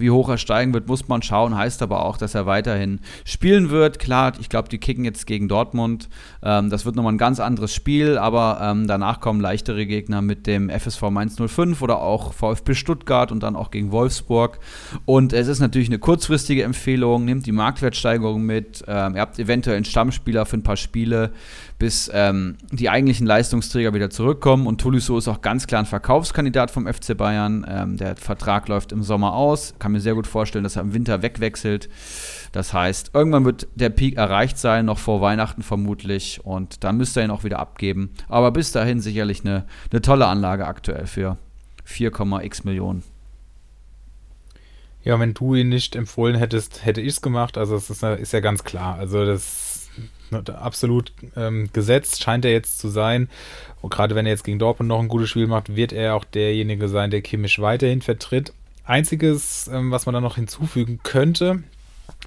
[0.00, 1.56] Wie hoch er steigen wird, muss man schauen.
[1.56, 3.98] Heißt aber auch, dass er weiterhin spielen wird.
[3.98, 6.08] Klar, ich glaube, die kicken jetzt gegen Dortmund.
[6.42, 10.46] Ähm, das wird nochmal ein ganz anderes Spiel, aber ähm, danach kommen leichtere Gegner mit
[10.46, 14.58] dem FSV Mainz 05 oder auch VfB Stuttgart und dann auch gegen Wolfsburg.
[15.04, 17.24] Und es ist natürlich eine kurzfristige Empfehlung.
[17.24, 18.84] Nehmt die Marktwertsteigerung mit.
[18.86, 21.32] Ähm, ihr habt eventuell einen Stammspieler für ein paar Spiele
[21.78, 24.66] bis ähm, die eigentlichen Leistungsträger wieder zurückkommen.
[24.66, 27.64] Und Tolisso ist auch ganz klar ein Verkaufskandidat vom FC Bayern.
[27.68, 29.74] Ähm, der Vertrag läuft im Sommer aus.
[29.78, 31.88] Kann mir sehr gut vorstellen, dass er im Winter wegwechselt.
[32.52, 36.40] Das heißt, irgendwann wird der Peak erreicht sein, noch vor Weihnachten vermutlich.
[36.44, 38.10] Und dann müsste er ihn auch wieder abgeben.
[38.28, 41.38] Aber bis dahin sicherlich eine, eine tolle Anlage aktuell für
[41.86, 43.02] 4,x Millionen.
[45.04, 47.56] Ja, wenn du ihn nicht empfohlen hättest, hätte ich es gemacht.
[47.56, 48.96] Also es ist, ist ja ganz klar.
[48.96, 49.88] Also das
[50.46, 53.28] absolut ähm, gesetzt, scheint er jetzt zu sein.
[53.80, 56.24] Und gerade wenn er jetzt gegen Dortmund noch ein gutes Spiel macht, wird er auch
[56.24, 58.52] derjenige sein, der Kimmich weiterhin vertritt.
[58.88, 61.62] Einziges, ähm, was man da noch hinzufügen könnte,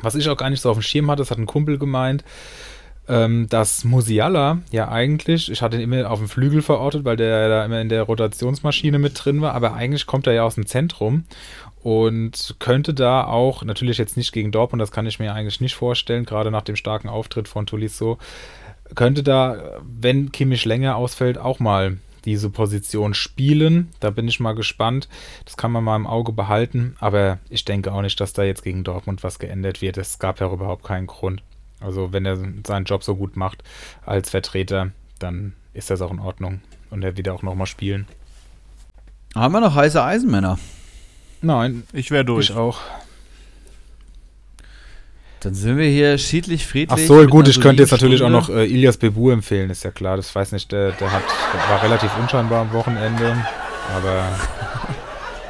[0.01, 2.23] was ich auch gar nicht so auf dem Schirm hatte, das hat ein Kumpel gemeint,
[3.07, 7.49] ähm, dass Musiala ja eigentlich, ich hatte ihn immer auf dem Flügel verortet, weil der
[7.49, 10.65] da immer in der Rotationsmaschine mit drin war, aber eigentlich kommt er ja aus dem
[10.65, 11.25] Zentrum
[11.81, 15.75] und könnte da auch, natürlich jetzt nicht gegen Dortmund, das kann ich mir eigentlich nicht
[15.75, 18.19] vorstellen, gerade nach dem starken Auftritt von Tolisso,
[18.93, 23.89] könnte da, wenn Kimmich länger ausfällt, auch mal diese Position spielen.
[23.99, 25.07] Da bin ich mal gespannt.
[25.45, 28.63] Das kann man mal im Auge behalten, aber ich denke auch nicht, dass da jetzt
[28.63, 29.97] gegen Dortmund was geändert wird.
[29.97, 31.41] Es gab ja überhaupt keinen Grund.
[31.79, 33.63] Also wenn er seinen Job so gut macht
[34.05, 36.61] als Vertreter, dann ist das auch in Ordnung
[36.91, 38.07] und er wird auch nochmal spielen.
[39.33, 40.59] Haben wir noch heiße Eisenmänner?
[41.41, 42.49] Nein, Ich wäre durch.
[42.51, 42.79] ich auch.
[45.41, 47.07] Dann sind wir hier schiedlich Ach friedlich.
[47.07, 49.89] so, mit gut, ich könnte jetzt natürlich auch noch äh, Ilias Bebu empfehlen, ist ja
[49.89, 50.15] klar.
[50.15, 51.23] Das weiß nicht, der, der hat,
[51.53, 53.35] der war relativ unscheinbar am Wochenende,
[53.95, 54.27] aber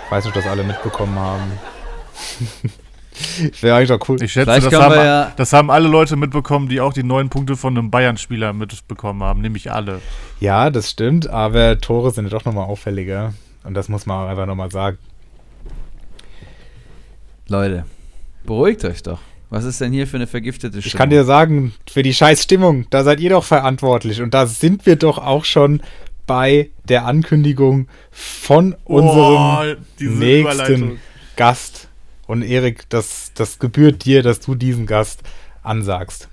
[0.05, 1.51] ich weiß nicht, ob das alle mitbekommen haben.
[3.61, 4.23] Wäre eigentlich auch cool.
[4.23, 7.57] Ich schätze, das haben, ja- das haben alle Leute mitbekommen, die auch die neun Punkte
[7.57, 9.99] von einem Bayern-Spieler mitbekommen haben, nämlich alle.
[10.39, 13.33] Ja, das stimmt, aber Tore sind ja doch nochmal auffälliger.
[13.65, 14.97] Und das muss man auch einfach nochmal sagen.
[17.49, 17.85] Leute,
[18.45, 19.19] beruhigt euch doch.
[19.51, 20.87] Was ist denn hier für eine vergiftete Stimme?
[20.87, 24.21] Ich kann dir sagen, für die scheiß Stimmung, da seid ihr doch verantwortlich.
[24.21, 25.81] Und da sind wir doch auch schon
[26.25, 29.63] bei der Ankündigung von unserem Oh,
[29.99, 30.97] nächsten Überleitung.
[31.35, 31.89] Gast.
[32.27, 35.21] Und Erik, das, das gebührt dir, dass du diesen Gast
[35.63, 36.29] ansagst.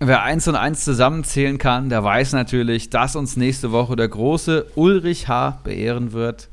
[0.00, 4.66] Wer eins und eins zusammenzählen kann, der weiß natürlich, dass uns nächste Woche der große
[4.74, 5.60] Ulrich H.
[5.64, 6.50] beehren wird,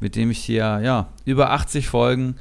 [0.00, 2.36] mit dem ich hier ja, über 80 Folgen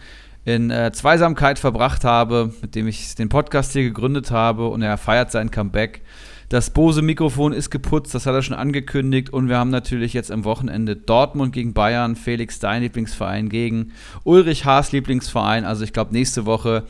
[0.48, 4.98] in äh, Zweisamkeit verbracht habe, mit dem ich den Podcast hier gegründet habe und er
[4.98, 6.04] feiert sein Comeback.
[6.48, 9.30] Das Bose-Mikrofon ist geputzt, das hat er schon angekündigt.
[9.30, 13.92] Und wir haben natürlich jetzt am Wochenende Dortmund gegen Bayern, Felix, dein Lieblingsverein, gegen
[14.24, 15.66] Ulrich Haas Lieblingsverein.
[15.66, 16.86] Also ich glaube, nächste Woche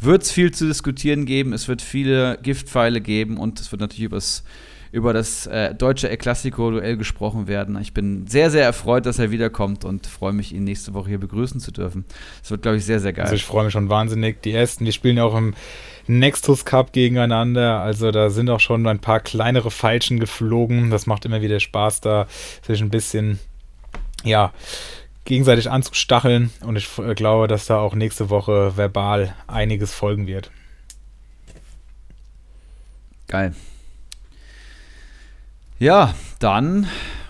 [0.00, 1.52] wird es viel zu diskutieren geben.
[1.52, 4.42] Es wird viele Giftpfeile geben und es wird natürlich übers,
[4.96, 7.78] über das äh, deutsche El Clasico-Duell gesprochen werden.
[7.82, 11.20] Ich bin sehr, sehr erfreut, dass er wiederkommt und freue mich, ihn nächste Woche hier
[11.20, 12.06] begrüßen zu dürfen.
[12.42, 13.24] Es wird, glaube ich, sehr, sehr geil.
[13.24, 14.40] Also ich freue mich schon wahnsinnig.
[14.40, 15.52] Die ersten, die spielen ja auch im
[16.06, 17.80] Nextus Cup gegeneinander.
[17.80, 20.88] Also da sind auch schon ein paar kleinere Feilschen geflogen.
[20.88, 22.26] Das macht immer wieder Spaß, da
[22.62, 23.38] sich ein bisschen,
[24.24, 24.54] ja,
[25.26, 26.54] gegenseitig anzustacheln.
[26.62, 30.50] Und ich äh, glaube, dass da auch nächste Woche verbal einiges folgen wird.
[33.28, 33.54] Geil.
[35.78, 36.86] Ja, dann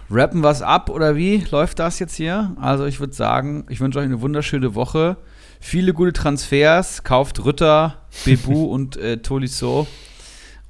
[0.09, 2.55] rappen wir es ab oder wie läuft das jetzt hier?
[2.61, 5.17] Also ich würde sagen, ich wünsche euch eine wunderschöne Woche.
[5.59, 7.03] Viele gute Transfers.
[7.03, 9.89] Kauft Rütter, Bebu und äh, Tolisso.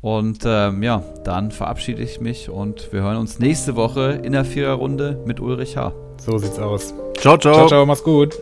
[0.00, 4.44] Und ähm, ja, dann verabschiede ich mich und wir hören uns nächste Woche in der
[4.44, 5.92] Viererrunde mit Ulrich H.
[6.18, 6.94] So sieht's aus.
[7.18, 7.54] Ciao, ciao.
[7.54, 8.38] Ciao, ciao, mach's gut.